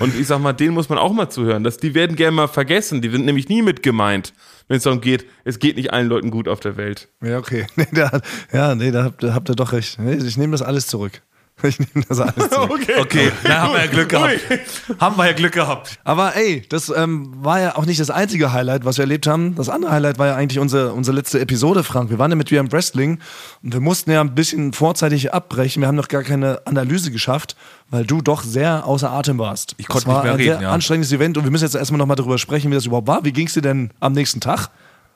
[0.00, 1.64] Und ich sag mal, denen muss man auch mal zuhören.
[1.64, 3.02] Das, die werden gerne mal vergessen.
[3.02, 4.32] Die sind nämlich nie mit gemeint,
[4.68, 7.08] wenn es darum geht, es geht nicht allen Leuten gut auf der Welt.
[7.22, 7.66] Ja, okay.
[7.76, 8.20] Nee, da,
[8.52, 9.98] ja, nee, da habt, da habt ihr doch recht.
[9.98, 11.22] Nee, ich nehme das alles zurück.
[11.62, 12.82] Ich nehme das alles zurück.
[12.82, 13.00] Okay.
[13.00, 14.32] Okay, da haben wir ja Glück gehabt.
[14.50, 14.58] Ui.
[14.98, 15.98] Haben wir ja Glück gehabt.
[16.04, 19.54] Aber ey, das ähm, war ja auch nicht das einzige Highlight, was wir erlebt haben.
[19.54, 22.10] Das andere Highlight war ja eigentlich unsere, unsere letzte Episode, Frank.
[22.10, 23.18] Wir waren ja mit Wir im Wrestling
[23.62, 25.80] und wir mussten ja ein bisschen vorzeitig abbrechen.
[25.80, 27.56] Wir haben noch gar keine Analyse geschafft,
[27.88, 29.74] weil du doch sehr außer Atem warst.
[29.78, 30.72] Ich konnte das war nicht mehr ein reden, sehr ja.
[30.72, 33.24] anstrengendes Event und wir müssen jetzt erstmal nochmal darüber sprechen, wie das überhaupt war.
[33.24, 34.68] Wie ging es dir denn am nächsten Tag?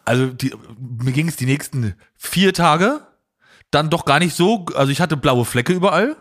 [0.05, 3.01] Also die, mir ging es die nächsten vier Tage
[3.71, 6.17] dann doch gar nicht so, also ich hatte blaue Flecke überall.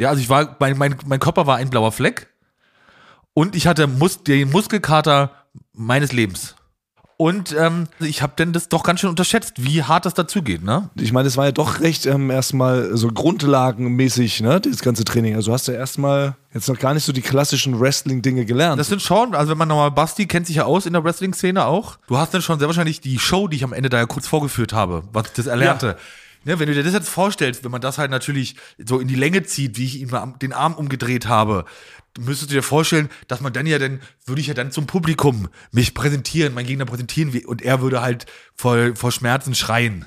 [0.00, 2.28] Ja, also ich war, mein, mein, mein Körper war ein blauer Fleck.
[3.34, 5.30] Und ich hatte Mus den Muskelkater
[5.74, 6.56] meines Lebens.
[7.18, 10.88] Und ähm, ich habe denn das doch ganz schön unterschätzt, wie hart das dazugeht, ne?
[10.94, 15.36] Ich meine, es war ja doch recht ähm, erstmal so grundlagenmäßig, ne, das ganze Training.
[15.36, 18.80] Also hast du erstmal jetzt noch gar nicht so die klassischen Wrestling-Dinge gelernt.
[18.80, 21.66] Das sind schon, also wenn man nochmal, Basti kennt sich ja aus in der Wrestling-Szene
[21.66, 21.98] auch.
[22.06, 24.26] Du hast dann schon sehr wahrscheinlich die Show, die ich am Ende da ja kurz
[24.26, 25.98] vorgeführt habe, was ich das erlernte.
[26.44, 29.14] Ne, wenn du dir das jetzt vorstellst, wenn man das halt natürlich so in die
[29.14, 30.10] Länge zieht, wie ich ihm
[30.40, 31.66] den Arm umgedreht habe,
[32.18, 35.48] müsstest du dir vorstellen, dass man dann ja dann, würde ich ja dann zum Publikum
[35.70, 40.06] mich präsentieren, meinen Gegner präsentieren und er würde halt vor, vor Schmerzen schreien.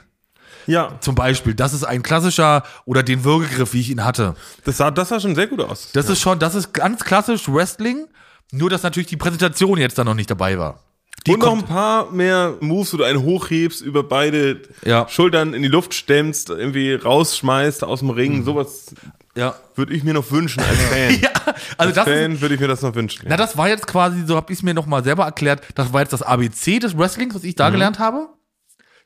[0.66, 1.54] Ja, Zum Beispiel.
[1.54, 4.36] Das ist ein klassischer oder den Würgegriff, wie ich ihn hatte.
[4.64, 5.90] das sah, das sah schon sehr gut aus.
[5.92, 8.08] Das ist schon, das ist ganz klassisch Wrestling,
[8.52, 10.80] nur dass natürlich die Präsentation jetzt da noch nicht dabei war.
[11.26, 15.08] Die und noch ein paar mehr Moves, wo du einen hochhebst, über beide Ja.
[15.08, 18.44] Schultern in die Luft stemmst, irgendwie rausschmeißt aus dem Ring.
[18.44, 18.94] Sowas
[19.36, 19.56] Ja.
[19.76, 21.20] würde ich mir noch wünschen als Fan.
[21.22, 21.30] Ja,
[21.78, 23.26] also als Fan würde ich mir das noch wünschen.
[23.30, 26.02] na, das war jetzt quasi, so habe ich es mir nochmal selber erklärt, das war
[26.02, 27.58] jetzt das ABC des Wrestlings, was ich Mhm.
[27.58, 28.28] da gelernt habe.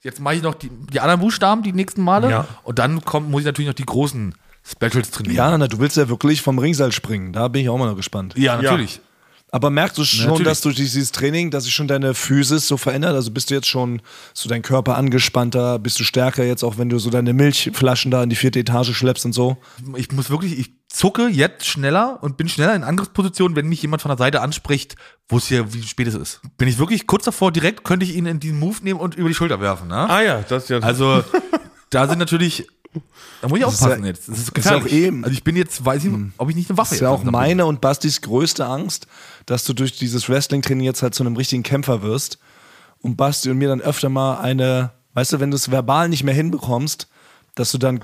[0.02, 2.30] Jetzt mache ich noch die, die anderen Buchstaben die nächsten Male.
[2.30, 2.48] Ja.
[2.64, 5.36] Und dann kommt, muss ich natürlich noch die großen Specials trainieren.
[5.36, 7.32] ja, na, du willst ja wirklich vom Ringseil springen.
[7.34, 8.34] Da bin ich auch mal noch gespannt.
[8.38, 9.02] Ja, natürlich.
[9.50, 10.48] Aber merkst du schon, Natürlich.
[10.48, 13.16] dass durch dieses Training, dass sich schon deine Physis so verändert?
[13.16, 14.02] Also bist du jetzt schon
[14.34, 18.24] so dein Körper angespannter, bist du stärker jetzt, auch wenn du so deine Milchflaschen da
[18.24, 19.58] in die vierte Etage schleppst und so?
[19.96, 24.02] Ich muss wirklich, ich zucke jetzt schneller und bin schneller in Angriffsposition, wenn mich jemand
[24.02, 24.96] von der Seite anspricht,
[25.30, 26.42] wo es hier, wie spät es ist.
[26.58, 29.30] Bin ich wirklich kurz davor, direkt könnte ich ihn in diesen Move nehmen und über
[29.30, 29.88] die Schulter werfen.
[29.88, 30.10] Ne?
[30.10, 30.80] Ah ja, das ist ja.
[30.80, 31.24] Also,
[31.90, 32.68] da sind natürlich,
[33.42, 34.28] da muss ich ist aufpassen ja- jetzt.
[34.30, 36.70] Das ist ist ja auch eben- also ich bin jetzt, weiß ich, ob ich nicht
[36.70, 37.32] eine Waffe Das ist ja auch habe.
[37.32, 39.08] meine und Bastis größte Angst,
[39.46, 42.40] dass du durch dieses Wrestling-Training jetzt halt zu einem richtigen Kämpfer wirst
[43.02, 46.24] und Basti und mir dann öfter mal eine, weißt du, wenn du es verbal nicht
[46.24, 47.08] mehr hinbekommst,
[47.58, 48.00] dass du dann,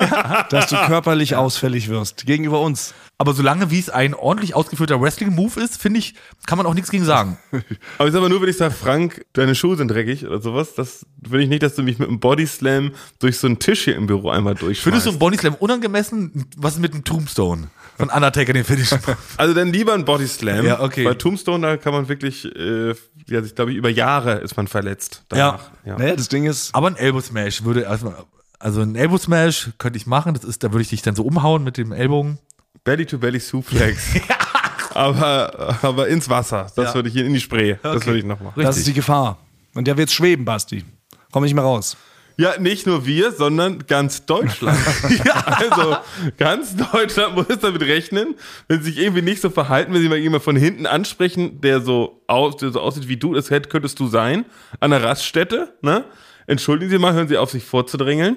[0.50, 2.94] dass du körperlich ausfällig wirst gegenüber uns.
[3.20, 6.14] Aber solange wie es ein ordentlich ausgeführter Wrestling-Move ist, finde ich,
[6.46, 7.36] kann man auch nichts gegen sagen.
[7.98, 10.74] Aber ich sag mal nur, wenn ich sage, Frank, deine Schuhe sind dreckig oder sowas,
[10.76, 13.96] das will ich nicht, dass du mich mit einem Bodyslam durch so einen Tisch hier
[13.96, 14.84] im Büro einmal durchschmeißt.
[14.84, 16.46] Findest du einen Bodyslam unangemessen?
[16.56, 17.68] Was ist mit einem Tombstone?
[17.96, 18.90] Von Undertaker, den Finish.
[19.36, 20.64] Also dann lieber ein Bodyslam.
[20.64, 21.02] Ja, okay.
[21.02, 22.90] Bei Tombstone, da kann man wirklich, äh,
[23.26, 25.24] ja, ich glaube, über Jahre ist man verletzt.
[25.28, 25.70] danach.
[25.84, 25.98] ja.
[25.98, 28.14] Naja, das Ding ist, Aber ein Elbow Smash würde erstmal,
[28.58, 30.34] also ein Elbow Smash könnte ich machen.
[30.34, 32.38] Das ist, da würde ich dich dann so umhauen mit dem Ellbogen.
[32.84, 34.14] Belly-to-Belly Suplex.
[34.94, 36.66] aber, aber ins Wasser.
[36.76, 36.94] Das Ja.
[36.94, 37.76] würde ich in die Spree.
[37.82, 38.06] Das Okay.
[38.06, 38.60] würde ich noch machen.
[38.62, 39.38] das ist die Gefahr.
[39.74, 40.84] Und der wird schweben, Basti.
[41.30, 41.96] Komm nicht mehr raus.
[42.40, 44.78] Ja, nicht nur wir, sondern ganz Deutschland.
[45.44, 45.96] Also
[46.36, 48.36] ganz Deutschland muss damit rechnen,
[48.68, 51.80] wenn sie sich irgendwie nicht so verhalten, wenn sie mal jemand von hinten ansprechen, der
[51.80, 54.44] so, aus, der so aussieht wie du, das hätt- könntest du sein,
[54.78, 56.04] an der Raststätte, ne?
[56.48, 58.36] Entschuldigen Sie mal, hören Sie auf, sich vorzudrängeln.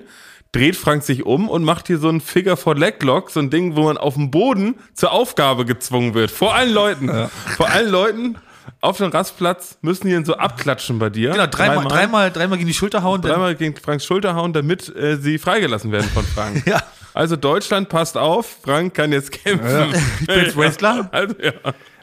[0.51, 3.77] Dreht Frank sich um und macht hier so ein Figure for Leglock, so ein Ding,
[3.77, 6.29] wo man auf dem Boden zur Aufgabe gezwungen wird.
[6.29, 7.09] Vor allen Leuten.
[7.55, 8.37] Vor allen Leuten
[8.81, 11.31] auf dem Rastplatz müssen die dann so abklatschen bei dir.
[11.31, 13.21] Genau, dreimal, dreimal, dreimal gegen die Schulter hauen.
[13.21, 16.63] Dreimal gegen Franks Schulter hauen, damit äh, sie freigelassen werden von Frank.
[16.71, 16.83] Ja.
[17.13, 19.93] Also Deutschland passt auf, Frank kann jetzt kämpfen.
[20.21, 21.09] Ich bin Wrestler.
[21.11, 21.51] Also, ja.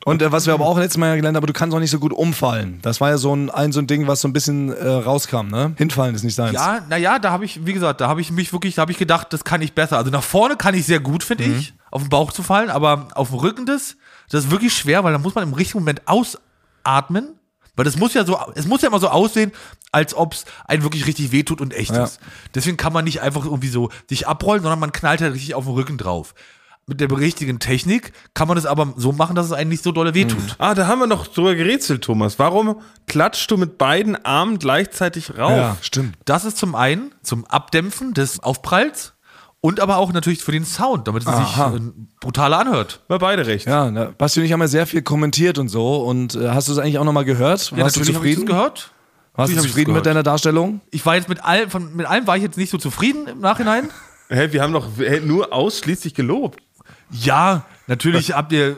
[0.04, 1.90] Und äh, was wir aber auch letztes Mal gelernt haben, aber du kannst auch nicht
[1.90, 2.78] so gut umfallen.
[2.82, 5.48] Das war ja so ein, ein, so ein Ding, was so ein bisschen äh, rauskam,
[5.48, 5.74] ne?
[5.76, 6.54] Hinfallen ist nicht deins.
[6.54, 8.98] Ja, naja, da habe ich, wie gesagt, da habe ich mich wirklich, da habe ich
[8.98, 9.98] gedacht, das kann ich besser.
[9.98, 13.08] Also nach vorne kann ich sehr gut, finde ich, auf den Bauch zu fallen, aber
[13.14, 13.96] auf dem Rücken das,
[14.30, 17.34] das ist wirklich schwer, weil da muss man im richtigen Moment ausatmen.
[17.76, 19.52] Weil das muss ja so, es muss ja immer so aussehen,
[19.92, 22.04] als ob es einen wirklich richtig wehtut und echt Ja.
[22.04, 22.18] ist.
[22.54, 25.64] Deswegen kann man nicht einfach irgendwie so sich abrollen, sondern man knallt halt richtig auf
[25.64, 26.34] den Rücken drauf.
[26.88, 29.92] Mit der richtigen Technik kann man es aber so machen, dass es einen nicht so
[29.92, 30.56] dolle wehtut.
[30.58, 32.38] Ah, da haben wir noch drüber gerätselt, Thomas.
[32.38, 35.50] Warum klatschst du mit beiden Armen gleichzeitig rauf?
[35.50, 36.16] ja stimmt.
[36.24, 39.12] Das ist zum einen zum Abdämpfen des Aufpralls
[39.60, 41.74] und aber auch natürlich für den Sound, damit es sich Aha.
[41.76, 41.80] äh,
[42.20, 43.02] brutaler anhört.
[43.08, 43.66] War beide recht.
[43.66, 45.96] Ja, ne, Basti und ich haben ja sehr viel kommentiert und so.
[45.96, 47.70] Und äh, hast du es eigentlich auch nochmal gehört?
[47.72, 48.46] Ja, Warst du habe ich zufrieden?
[48.46, 48.92] gehört.
[49.34, 50.80] Warst du zufrieden mit deiner Darstellung?
[50.90, 53.40] Ich war jetzt mit allem, von, mit allem war ich jetzt nicht so zufrieden im
[53.40, 53.90] Nachhinein.
[54.30, 54.88] Hä, wir haben doch
[55.24, 56.60] nur ausschließlich gelobt.
[57.10, 58.76] Ja, natürlich habt ihr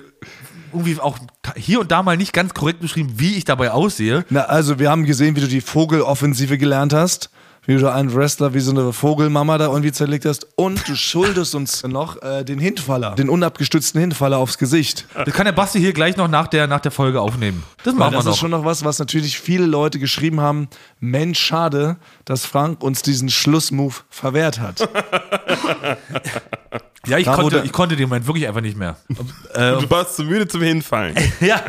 [0.73, 1.19] irgendwie auch
[1.57, 4.25] hier und da mal nicht ganz korrekt beschrieben, wie ich dabei aussehe.
[4.31, 7.31] Na, also wir haben gesehen, wie du die Vogeloffensive gelernt hast.
[7.67, 10.47] Wie du einen Wrestler wie so eine Vogelmama da irgendwie zerlegt hast.
[10.57, 15.07] Und du schuldest uns noch äh, den Hinfaller, den unabgestützten Hinfaller aufs Gesicht.
[15.15, 17.63] Das kann der Basti hier gleich noch nach der, nach der Folge aufnehmen.
[17.85, 18.41] Das Weil machen das wir ist noch.
[18.41, 20.69] schon noch was, was natürlich viele Leute geschrieben haben.
[21.01, 24.89] Mensch, schade, dass Frank uns diesen Schlussmove verwehrt hat.
[27.07, 28.97] Ja, ich Da konnte, ich konnte den Moment wirklich einfach nicht mehr.
[29.55, 31.17] äh, Du warst zu müde zum Hinfallen.
[31.41, 31.63] ja.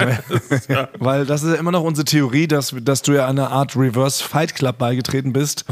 [0.99, 4.21] Weil das ist ja immer noch unsere Theorie, dass, dass du ja einer Art Reverse
[4.21, 5.63] Fight Club beigetreten bist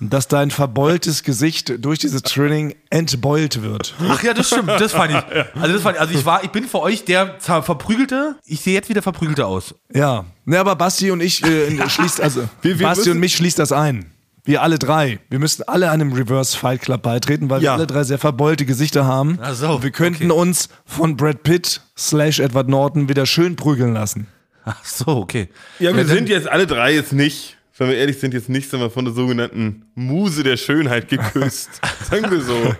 [0.00, 3.94] dass dein verbeultes Gesicht durch dieses Training entbeult wird.
[4.08, 5.18] Ach ja, das stimmt, das fand ich.
[5.60, 8.36] Also, das fand ich, also ich war, ich bin für euch der Ver- Verprügelte.
[8.44, 9.74] Ich sehe jetzt wieder Verprügelte aus.
[9.92, 13.58] Ja, ne, aber Basti und ich äh, schließt also Wir- wir Basti und mich schließt
[13.58, 14.12] das ein.
[14.44, 15.18] Wir alle drei.
[15.28, 17.72] Wir müssten alle einem Reverse Fight Club beitreten, weil Ja.
[17.72, 19.38] wir alle drei sehr verbeulte Gesichter haben.
[19.42, 20.40] Ach so, wir könnten okay.
[20.40, 24.26] uns von Brad Pitt slash Edward Norton wieder schön prügeln lassen.
[24.64, 25.48] Ach so, okay.
[25.78, 28.70] Ja, wir dann- sind jetzt alle drei jetzt nicht, wenn wir ehrlich sind, jetzt nicht,
[28.72, 31.80] wir, von der sogenannten Muse der Schönheit geküsst.
[32.10, 32.74] Sagen wir so.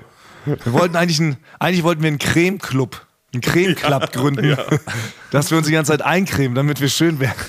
[0.45, 4.57] Wir wollten eigentlich, ein, eigentlich wollten wir einen Creme-Club, einen Creme-Club gründen,
[5.31, 7.37] dass wir uns die ganze Zeit eincremen, damit wir schön werden.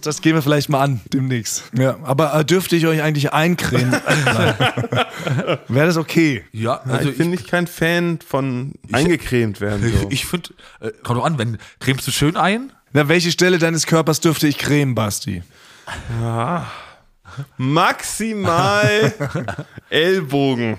[0.00, 1.64] das gehen wir vielleicht mal an demnächst.
[1.76, 3.92] Ja, aber äh, dürfte ich euch eigentlich eincremen?
[5.68, 6.44] Wäre das okay?
[6.52, 9.82] Ja, Also also ich bin nicht kein Fan von eingecremt werden.
[9.82, 10.08] So.
[10.08, 12.72] ich, ich finde, äh, kommt doch an, wenn cremst du schön ein?
[12.96, 15.42] Na, welche Stelle deines Körpers dürfte ich cremen, Basti?
[17.56, 19.12] Maximal
[19.90, 20.78] Ellbogen.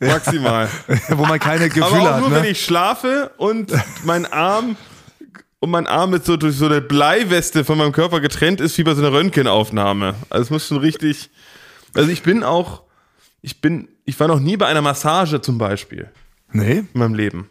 [0.00, 0.68] Maximal.
[1.10, 2.20] Wo man keine Gefühle Aber auch hat.
[2.20, 2.36] nur, Ne?
[2.36, 3.70] wenn ich schlafe und
[4.04, 4.76] mein Arm
[5.60, 8.84] und mein Arm mit so durch so eine Bleiweste von meinem Körper getrennt ist, wie
[8.84, 10.14] bei so einer Röntgenaufnahme.
[10.30, 11.30] Also es muss schon richtig.
[11.94, 12.82] Also ich bin auch,
[13.42, 16.08] ich bin, ich war noch nie bei einer Massage zum Beispiel
[16.52, 16.78] nee?
[16.78, 17.50] in meinem Leben.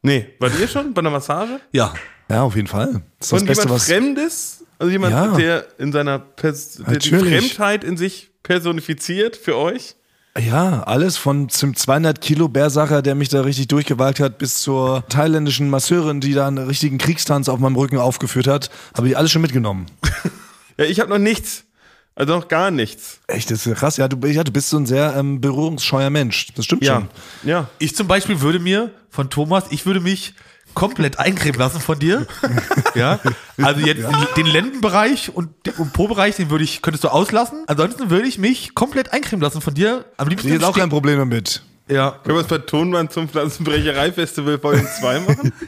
[0.00, 1.60] Nee, wart ihr schon bei einer Massage?
[1.72, 1.92] Ja.
[2.28, 3.02] Ja, auf jeden Fall.
[3.18, 3.88] Das ist das Von Beste, jemand was.
[3.88, 4.64] Fremdes?
[4.78, 5.36] Also jemand, Ja.
[5.36, 7.46] der in seiner Pers der die Natürlich.
[7.56, 9.94] Fremdheit in sich personifiziert für euch?
[10.38, 15.04] Ja, alles von zum 200 Kilo Bärsacher, der mich da richtig durchgewagt hat, bis zur
[15.10, 19.30] thailändischen Masseurin, die da einen richtigen Kriegstanz auf meinem Rücken aufgeführt hat, habe ich alles
[19.30, 19.86] schon mitgenommen.
[20.78, 21.64] Ja, ich habe noch nichts.
[22.14, 23.20] Also noch gar nichts.
[23.26, 23.98] Echt, das ist ja krass.
[23.98, 26.48] Ja, du, ja, du bist so ein sehr ähm, berührungsscheuer Mensch.
[26.56, 26.94] Das stimmt Ja.
[26.94, 27.08] schon.
[27.44, 27.68] Ja.
[27.78, 30.32] Ich zum Beispiel würde mir von Thomas, ich würde mich
[30.74, 32.26] komplett eincremen lassen von dir.
[32.94, 33.18] ja.
[33.60, 37.64] Also jetzt den, den Lendenbereich und den und Po-Bereich, den würde ich, könntest du auslassen.
[37.66, 40.04] Ansonsten würde ich mich komplett eincremen lassen von dir.
[40.16, 41.62] Am liebsten Ich auch kein Problem damit.
[41.92, 42.18] Ja.
[42.24, 45.52] Können wir es bei Tonband zum Pflanzenbrecherei-Festival Volume 2 machen?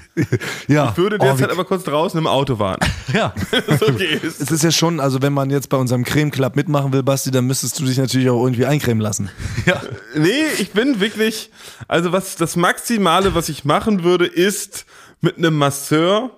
[0.68, 0.90] Ja.
[0.92, 2.86] Ich würde Oh, derzeit wie- aber kurz draußen im Auto warten.
[3.12, 3.34] Ja.
[3.68, 4.40] Okay ist.
[4.40, 7.30] es ist ja schon, also wenn man jetzt bei unserem Creme Club mitmachen will, Basti,
[7.30, 9.30] dann müsstest du dich natürlich auch irgendwie eincremen lassen.
[9.66, 9.80] ja.
[10.16, 11.50] Nee, ich bin wirklich,
[11.88, 14.86] also was das Maximale, was ich machen würde, ist
[15.20, 16.30] mit einem Masseur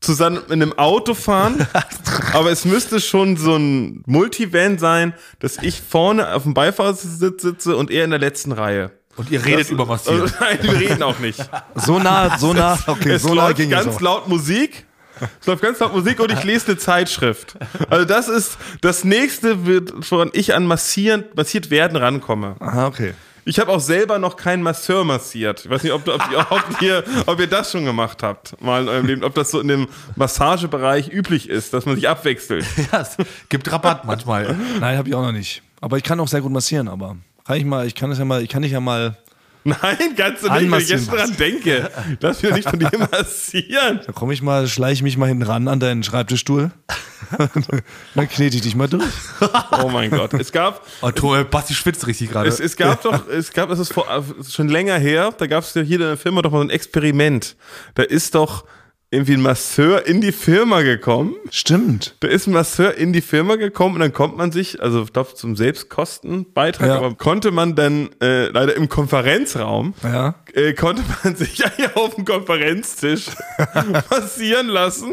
[0.00, 1.66] zusammen mit einem Auto fahren.
[2.34, 7.76] aber es müsste schon so ein Multivan sein, dass ich vorne auf dem Beifahrersitz sitze
[7.76, 8.90] und er in der letzten Reihe.
[9.16, 10.30] Und ihr redet Das- über Massieren.
[10.40, 11.38] Nein, wir reden auch nicht.
[11.76, 14.86] So nah, so nah, okay, es so nah läuft ging es ganz laut Musik.
[15.40, 17.54] Es läuft ganz laut Musik und ich lese eine Zeitschrift.
[17.88, 22.56] Also das ist das nächste, wird, woran ich an massieren, massiert werden rankomme.
[22.58, 23.14] Aha, okay.
[23.46, 25.66] Ich habe auch selber noch keinen Masseur massiert.
[25.66, 28.82] Ich weiß nicht, ob, ob, ihr- ob, ihr, ob ihr das schon gemacht habt, mal
[28.82, 29.86] in eurem Leben, ob das so in dem
[30.16, 32.64] Massagebereich üblich ist, dass man sich abwechselt.
[32.92, 33.16] Ja, es
[33.48, 34.56] gibt Rabatt manchmal.
[34.80, 35.62] Nein, habe ich auch noch nicht.
[35.80, 38.24] Aber ich kann auch sehr gut massieren, aber kann ich mal, ich kann das ja
[38.24, 39.16] mal, ich kann dich ja mal,
[39.64, 41.90] Nein, kannst du nicht, wenn ich jetzt dran denke.
[42.20, 44.00] Lass mich nicht von dir massieren.
[44.06, 46.70] da komme ich mal, schleiche ich mich mal hinten ran an deinen Schreibtischstuhl.
[48.14, 49.02] Dann knete ich dich mal durch.
[49.82, 50.34] Oh mein Gott.
[50.34, 52.46] Es gab, Oh, äh, Basti schwitzt richtig gerade.
[52.46, 54.06] Es, es gab doch, es gab, es ist vor,
[54.46, 56.70] schon länger her, da gab es ja hier in der Firma doch mal so ein
[56.70, 57.56] Experiment.
[57.94, 58.66] Da ist doch
[59.14, 61.34] irgendwie ein Masseur in die Firma gekommen.
[61.50, 62.16] Stimmt.
[62.20, 65.12] Da ist ein Masseur in die Firma gekommen und dann kommt man sich, also ich
[65.12, 66.96] glaube zum Selbstkostenbeitrag, Ja.
[66.96, 70.34] aber konnte man dann äh, leider im Konferenzraum, Ja.
[70.52, 73.26] äh, konnte man sich hier auf dem Konferenztisch
[74.10, 75.12] massieren lassen.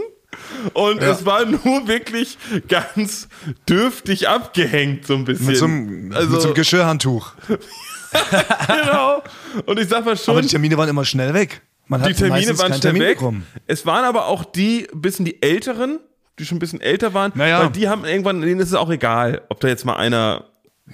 [0.74, 2.38] Und es war nur wirklich
[2.68, 3.28] ganz
[3.70, 5.46] dürftig abgehängt, so ein bisschen.
[5.48, 7.34] Mit so einem, also, mit so einem Geschirrhandtuch.
[8.68, 9.24] genau.
[9.66, 11.62] Und ich sag mal schon, Aber die Termine waren immer schnell weg.
[11.92, 13.18] Man die Termine waren schnell Termin weg.
[13.18, 13.46] bekommen.
[13.68, 16.00] Es waren aber auch die ein bisschen die Älteren,
[16.40, 17.60] die schon ein bisschen älter waren, Naja.
[17.64, 20.46] weil die haben irgendwann, denen ist es auch egal, ob da jetzt mal einer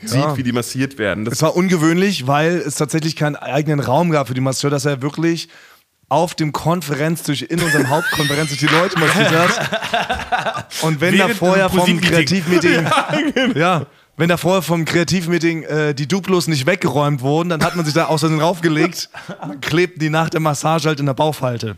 [0.01, 1.23] sieht, wie die massiert werden.
[1.23, 4.85] Das Es war ungewöhnlich, weil es tatsächlich keinen eigenen Raum gab für die Masseur, dass
[4.85, 5.49] er wirklich
[6.09, 10.73] auf dem Konferenztisch in unserem Hauptkonferenztisch die Leute massiert hat.
[10.81, 12.01] Und wenn da vorher vom.
[12.01, 12.87] Kreativmeeting,
[13.55, 13.85] ja,
[14.18, 17.93] wenn da vorher vom Kreativmeeting äh, die Duplos nicht weggeräumt wurden, dann hat man sich
[17.93, 19.09] da außerdem raufgelegt
[19.41, 21.78] und klebten die nach der Massage halt in der Bauchfalte.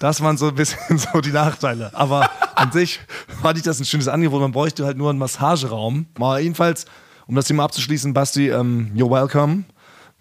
[0.00, 1.90] Das waren so ein bisschen so die Nachteile.
[1.94, 3.00] Aber an sich
[3.40, 4.40] fand ich das ein schönes Angebot.
[4.40, 6.06] Man bräuchte halt nur einen Massageraum.
[6.16, 6.86] Aber jedenfalls,
[7.28, 9.64] um das Thema abzuschließen, Basti, ähm, you're welcome.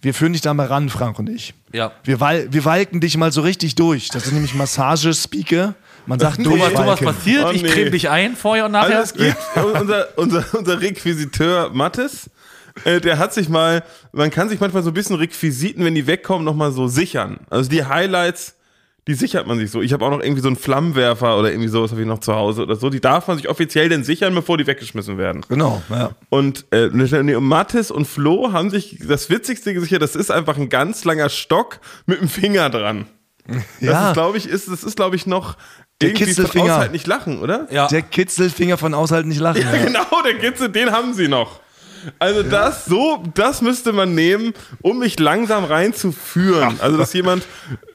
[0.02, 1.56] Wir führen dich da mal ran, Frank und ich.
[1.74, 1.92] Ja.
[2.04, 4.10] Wir, wal wir walken dich mal so richtig durch.
[4.10, 5.74] Das ist nämlich Massage-Speaker.
[6.08, 7.08] Man sagt Thomas, Thomas durchwalken.
[7.08, 7.70] passiert, Oh, ich nee.
[7.70, 9.00] creme dich ein, vorher und nachher.
[9.00, 9.38] Also es gibt
[9.80, 12.30] unser, unser, unser Requisiteur Mattes,
[12.84, 16.08] äh, der hat sich mal, man kann sich manchmal so ein bisschen Requisiten, wenn die
[16.08, 17.40] wegkommen, nochmal so sichern.
[17.50, 18.56] Also die Highlights,
[19.08, 19.82] Die sichert man sich so.
[19.84, 22.34] Ich habe auch noch irgendwie so einen Flammenwerfer oder irgendwie sowas habe ich noch zu
[22.34, 22.90] Hause oder so.
[22.90, 25.46] Die darf man sich offiziell denn sichern, bevor die weggeschmissen werden.
[25.48, 26.12] Genau, ja.
[26.30, 30.02] Und äh, nee, Mathis und Flo haben sich das Witzigste gesichert.
[30.02, 33.06] Das ist einfach ein ganz langer Stock mit einem Finger dran.
[33.48, 34.08] Das Ja.
[34.08, 35.56] ist, glaube ich, ist, das ist, glaube ich, noch
[36.02, 36.76] Der irgendwie von Kitzelfinger.
[36.76, 37.68] Aushalt nicht lachen, oder?
[37.72, 37.88] Ja.
[37.88, 39.62] Der Kitzelfinger von Aushalten nicht lachen.
[39.62, 39.86] Ja, Ja.
[39.86, 41.60] genau, der Kitzel, den haben sie noch.
[42.20, 46.80] Also das so, das müsste man nehmen, um mich langsam reinzuführen.
[46.80, 47.44] Also dass jemand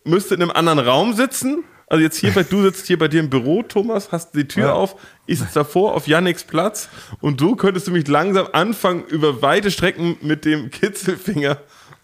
[0.05, 1.63] müsste in einem anderen Raum sitzen.
[1.87, 4.67] Also jetzt hier bei, du sitzt hier bei dir im Büro, Thomas, hast die Tür
[4.67, 4.73] Ja.
[4.75, 4.95] auf,
[5.27, 6.89] ich sitze davor auf Yannicks Platz
[7.21, 11.59] und du könntest du mich langsam anfangen, über weite Strecken mit dem Kitzelfinger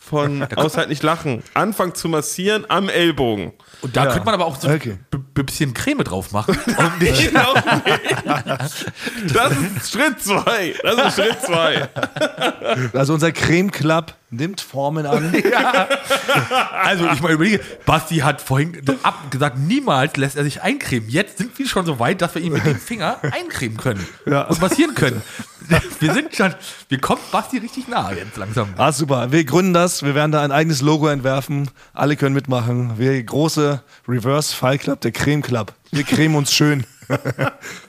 [0.09, 3.53] von Aushalt nicht lachen, anfangen zu massieren am Ellbogen.
[3.83, 4.99] Und da könnte man aber auch so Okay.
[5.13, 6.57] ein bisschen Creme drauf machen.
[6.79, 7.55] Um dich Genau.
[9.33, 10.75] Das ist Schritt zwei.
[10.83, 11.89] Das ist Schritt zwei.
[12.93, 15.33] Also unser Creme Club nimmt Formen an.
[16.73, 18.77] Also ich mal überlege, Basti hat vorhin
[19.31, 21.09] gesagt, niemals lässt er sich eincremen.
[21.09, 24.43] Jetzt sind wir schon so weit, dass wir ihn mit dem Finger eincremen können Ja.
[24.43, 25.21] und massieren können.
[26.01, 26.55] Wir sind schon,
[26.89, 28.69] wir kommen Basti richtig nah jetzt langsam.
[28.77, 29.33] Ah, super.
[29.33, 30.03] Wir gründen das.
[30.05, 31.71] Wir werden da ein eigenes Logo entwerfen.
[31.93, 32.99] Alle können mitmachen.
[32.99, 35.73] Wir große Reverse File Club, der Creme Club.
[35.91, 36.85] Wir cremen uns schön.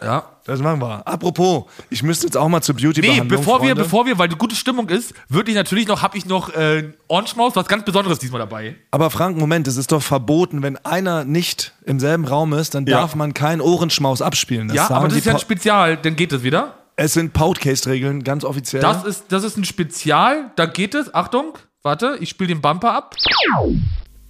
[0.02, 0.24] Ja.
[0.48, 1.06] Das machen wir.
[1.06, 3.76] Apropos, ich müsste jetzt auch mal zur beauty Nee, bevor wir, Freunde.
[3.84, 6.92] bevor wir, weil die gute Stimmung ist, würde ich natürlich noch, habe ich noch äh,
[7.10, 8.76] Orange Maus, was ganz Besonderes diesmal dabei.
[8.92, 12.86] Aber Frank, Moment, es ist doch verboten, wenn einer nicht im selben Raum ist, dann
[12.88, 13.02] Ja.
[13.02, 14.70] darf man keinen Ohrenschmaus abspielen.
[14.70, 16.76] Das ja, sagen aber das die ist ja ein Spezial, dann geht es wieder.
[16.96, 18.82] Es sind Podcast-Regeln, ganz offiziell.
[18.82, 21.14] Das ist, das ist ein Spezial, da geht es.
[21.14, 23.16] Achtung, warte, ich spiele den Bumper ab.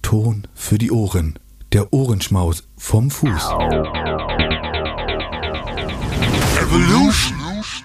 [0.02, 1.38] Ton für die Ohren.
[1.72, 3.50] Der Ohrenschmaus vom Fuß.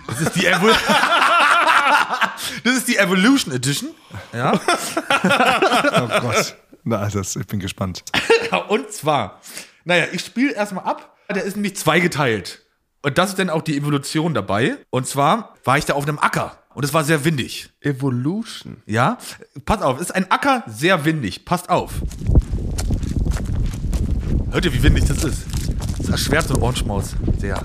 [0.08, 0.74] Das ist die Evol
[2.64, 3.92] Das ist die Evolution Edition.
[4.34, 4.54] Ja.
[4.60, 6.56] oh Gott.
[6.84, 8.04] Na, das, ich bin gespannt.
[8.68, 9.40] Und zwar,
[9.86, 11.16] naja, ich spiele erstmal ab.
[11.34, 12.62] Der ist nämlich zweigeteilt.
[13.02, 14.78] Und das ist dann auch die Evolution dabei.
[14.90, 16.58] Und zwar war ich da auf einem Acker.
[16.74, 17.70] Und es war sehr windig.
[17.82, 18.82] Evolution.
[18.86, 19.18] Ja?
[19.66, 21.46] Pass auf, es ist ein Acker, sehr windig.
[21.46, 21.94] Passt auf.
[24.52, 25.46] Hört ihr, wie windig das ist?
[26.00, 27.16] Das erschwert so ein Ohrenschmaus.
[27.38, 27.62] Sehr.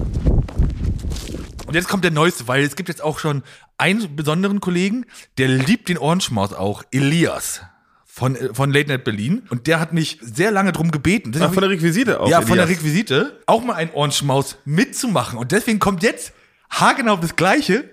[1.68, 3.42] Und jetzt kommt der Neueste, weil es gibt jetzt auch schon
[3.76, 5.04] einen besonderen Kollegen,
[5.36, 6.82] der liebt den Ohrenschmaus auch.
[6.92, 7.60] Elias.
[8.06, 9.42] Von, äh, von Late Night Berlin.
[9.50, 11.30] Und der hat mich sehr lange drum gebeten.
[11.38, 12.30] Ach, von der Requisite auch.
[12.30, 12.78] ja, von der Elias.
[12.80, 15.38] Requisite auch mal einen Ohrenschmaus mitzumachen.
[15.38, 16.32] Und deswegen kommt jetzt
[16.70, 17.90] haargenau das gleiche,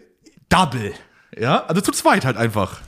[0.47, 0.93] Double.
[1.37, 2.79] Ja, also zu zweit halt einfach.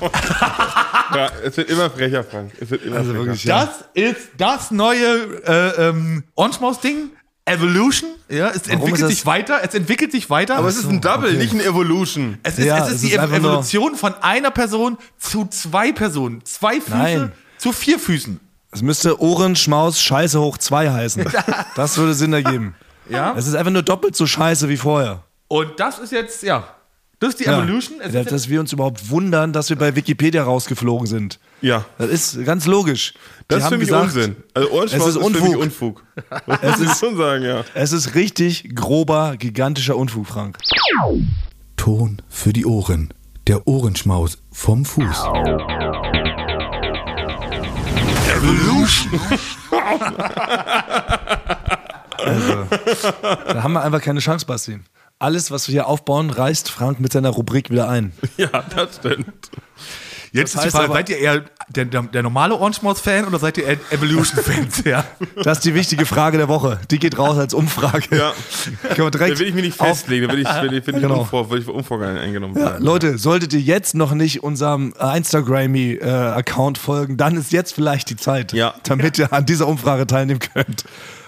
[1.14, 2.52] Ja, es wird immer frecher, Frank.
[2.60, 3.24] Es wird immer Also frecher.
[3.26, 3.66] wirklich, ja.
[3.66, 7.10] Das ist das neue äh, ähm, Ohrenschmaus-Ding.
[7.46, 8.08] Evolution.
[8.30, 9.60] Ja, es entwickelt ist sich weiter.
[9.62, 10.56] Es entwickelt sich weiter.
[10.56, 11.36] Aber es ist ein Double, okay.
[11.38, 12.38] nicht ein Evolution.
[12.42, 15.92] es ist, Ja, es ist es die ist nur- Evolution von einer Person zu zwei
[15.92, 16.42] Personen.
[16.46, 17.32] Zwei Füße Nein.
[17.58, 18.40] zu vier Füßen.
[18.72, 21.24] Es müsste Ohrenschmaus Scheiße hoch 2 heißen.
[21.76, 22.74] Das würde Sinn ergeben.
[23.10, 23.34] Ja.
[23.36, 25.22] Es ist einfach nur doppelt so scheiße wie vorher.
[25.48, 26.64] Und das ist jetzt, ja,
[27.24, 27.58] das ist die Ja.
[27.62, 28.00] Evolution.
[28.00, 31.38] Es dass, ist dass wir uns überhaupt wundern, dass wir bei Wikipedia rausgeflogen sind.
[31.60, 31.84] Ja.
[31.98, 33.14] Das ist ganz logisch.
[33.48, 34.36] Das Die ist haben für mich gesagt, Unsinn.
[34.54, 35.56] Also Ohrenschmaus es ist ist, Unfug.
[35.56, 36.04] Unfug.
[36.46, 37.64] Das muss ich schon sagen, ja.
[37.74, 40.58] Es ist richtig grober, gigantischer Unfug, Frank.
[41.76, 43.12] Ton für die Ohren.
[43.46, 45.24] Der Ohrenschmaus vom Fuß.
[52.22, 54.78] Da haben wir einfach keine Chance, Basti.
[55.24, 58.12] Alles, was wir hier aufbauen, reißt Frank mit seiner Rubrik wieder ein.
[58.36, 59.50] Ja, das stimmt.
[60.32, 63.38] Jetzt Das ist die Frage, aber- seid ihr eher der, der, der normale Ohrenschmaus-Fan oder
[63.38, 64.82] seid ihr eher Evolution-Fans?
[64.84, 65.04] ja.
[65.42, 66.78] Das ist die wichtige Frage der Woche.
[66.90, 68.14] Die geht raus als Umfrage.
[68.16, 68.32] Ja.
[68.82, 70.96] Können wir direkt Da will ich mich nicht festlegen, da will ich, will ich, will
[70.96, 71.50] ich, Genau.
[71.50, 72.84] will ich unvorgegangen eingenommen Ja, werden.
[72.84, 78.16] Leute, solltet ihr jetzt noch nicht unserem äh, Instagrammy-Account folgen, dann ist jetzt vielleicht die
[78.16, 78.74] Zeit, Ja.
[78.82, 80.84] damit ihr an dieser Umfrage teilnehmen könnt.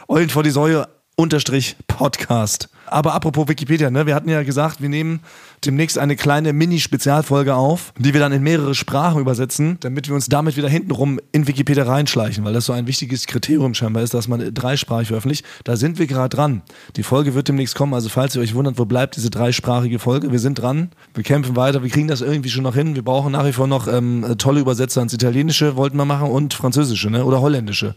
[0.09, 0.87] Eulen vor die Säue
[1.17, 2.69] unterstrich Podcast.
[2.89, 4.07] Aber apropos Wikipedia, ne?
[4.07, 5.21] wir hatten ja gesagt, wir nehmen
[5.65, 10.29] demnächst eine kleine Mini-Spezialfolge auf, die wir dann in mehrere Sprachen übersetzen, damit wir uns
[10.29, 14.29] damit wieder hintenrum in Wikipedia reinschleichen, weil das so ein wichtiges Kriterium scheinbar ist, dass
[14.29, 15.45] man dreisprachig veröffentlicht.
[15.65, 16.63] Da sind wir gerade dran.
[16.97, 20.31] Die Folge wird demnächst kommen, also falls ihr euch wundert, wo bleibt diese dreisprachige Folge,
[20.31, 22.95] wir sind dran, wir kämpfen weiter, wir kriegen das irgendwie schon noch hin.
[22.95, 26.55] Wir brauchen nach wie vor noch ähm, tolle Übersetzer ins Italienische, wollten wir machen, und
[26.55, 27.25] Französische ne?
[27.25, 27.97] oder Holländische.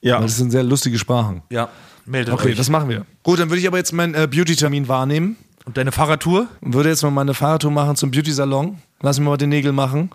[0.00, 0.16] Ja.
[0.16, 1.42] Weil das sind sehr lustige Sprachen.
[1.50, 1.70] Ja,
[2.08, 2.56] meldet Okay, euch.
[2.56, 3.04] das machen wir.
[3.22, 6.46] Gut, dann würde ich aber jetzt meinen äh, Beauty-Termin wahrnehmen Und deine Fahrradtour?
[6.60, 8.78] und würde jetzt mal meine Fahrradtour machen zum Beauty-Salon.
[9.02, 10.10] Lass mir mal die Nägel machen.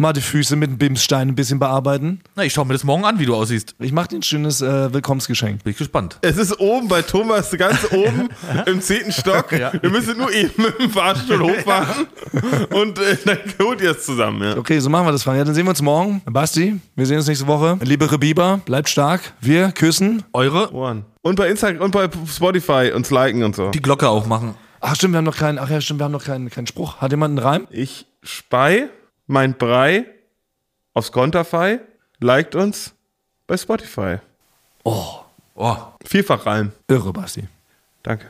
[0.00, 2.20] mal die Füße mit dem Bimsstein ein bisschen bearbeiten.
[2.36, 3.74] Na, ich schau mir das morgen an, wie du aussiehst.
[3.80, 5.64] Ich mache dir ein schönes äh, Willkommensgeschenk.
[5.64, 6.18] Bin ich gespannt.
[6.20, 8.28] Es ist oben bei Thomas, ganz oben
[8.66, 9.50] im zehnten Stock.
[9.50, 12.06] Wir müssen nur eben mit dem Fahrstuhl hochfahren
[12.70, 14.40] und äh, dann holt ihr es zusammen.
[14.42, 14.56] Ja.
[14.56, 15.38] Okay, so machen wir das, Frank.
[15.38, 16.22] Ja, dann sehen wir uns morgen.
[16.26, 17.78] Basti, wir sehen uns nächste Woche.
[17.82, 19.32] Liebe Rebiber, bleibt stark.
[19.40, 20.22] Wir küssen.
[20.32, 21.06] Eure Ohren.
[21.28, 23.70] Und bei Instagram und bei Spotify uns liken und so.
[23.70, 24.54] die Glocke auch machen.
[24.80, 27.02] Ach stimmt, wir haben noch keinen, ach ja, stimmt, wir haben noch keinen, keinen Spruch.
[27.02, 27.68] Hat jemand einen Reim?
[27.70, 28.88] Ich spei
[29.26, 30.06] mein Brei
[30.94, 31.80] aufs Konterfei,
[32.20, 32.94] liked uns
[33.46, 34.16] bei Spotify.
[34.84, 35.20] Oh,
[36.06, 36.72] Vielfach Reim.
[36.88, 37.46] Irre, Basti.
[38.02, 38.26] Danke.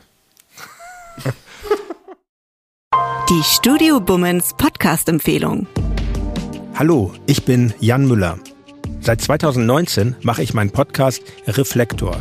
[3.28, 5.68] Die Studio Bummens Podcast-Empfehlung.
[6.74, 8.40] Hallo, ich bin Jan Müller.
[9.00, 12.20] Seit 2019 mache ich meinen Podcast Reflektor.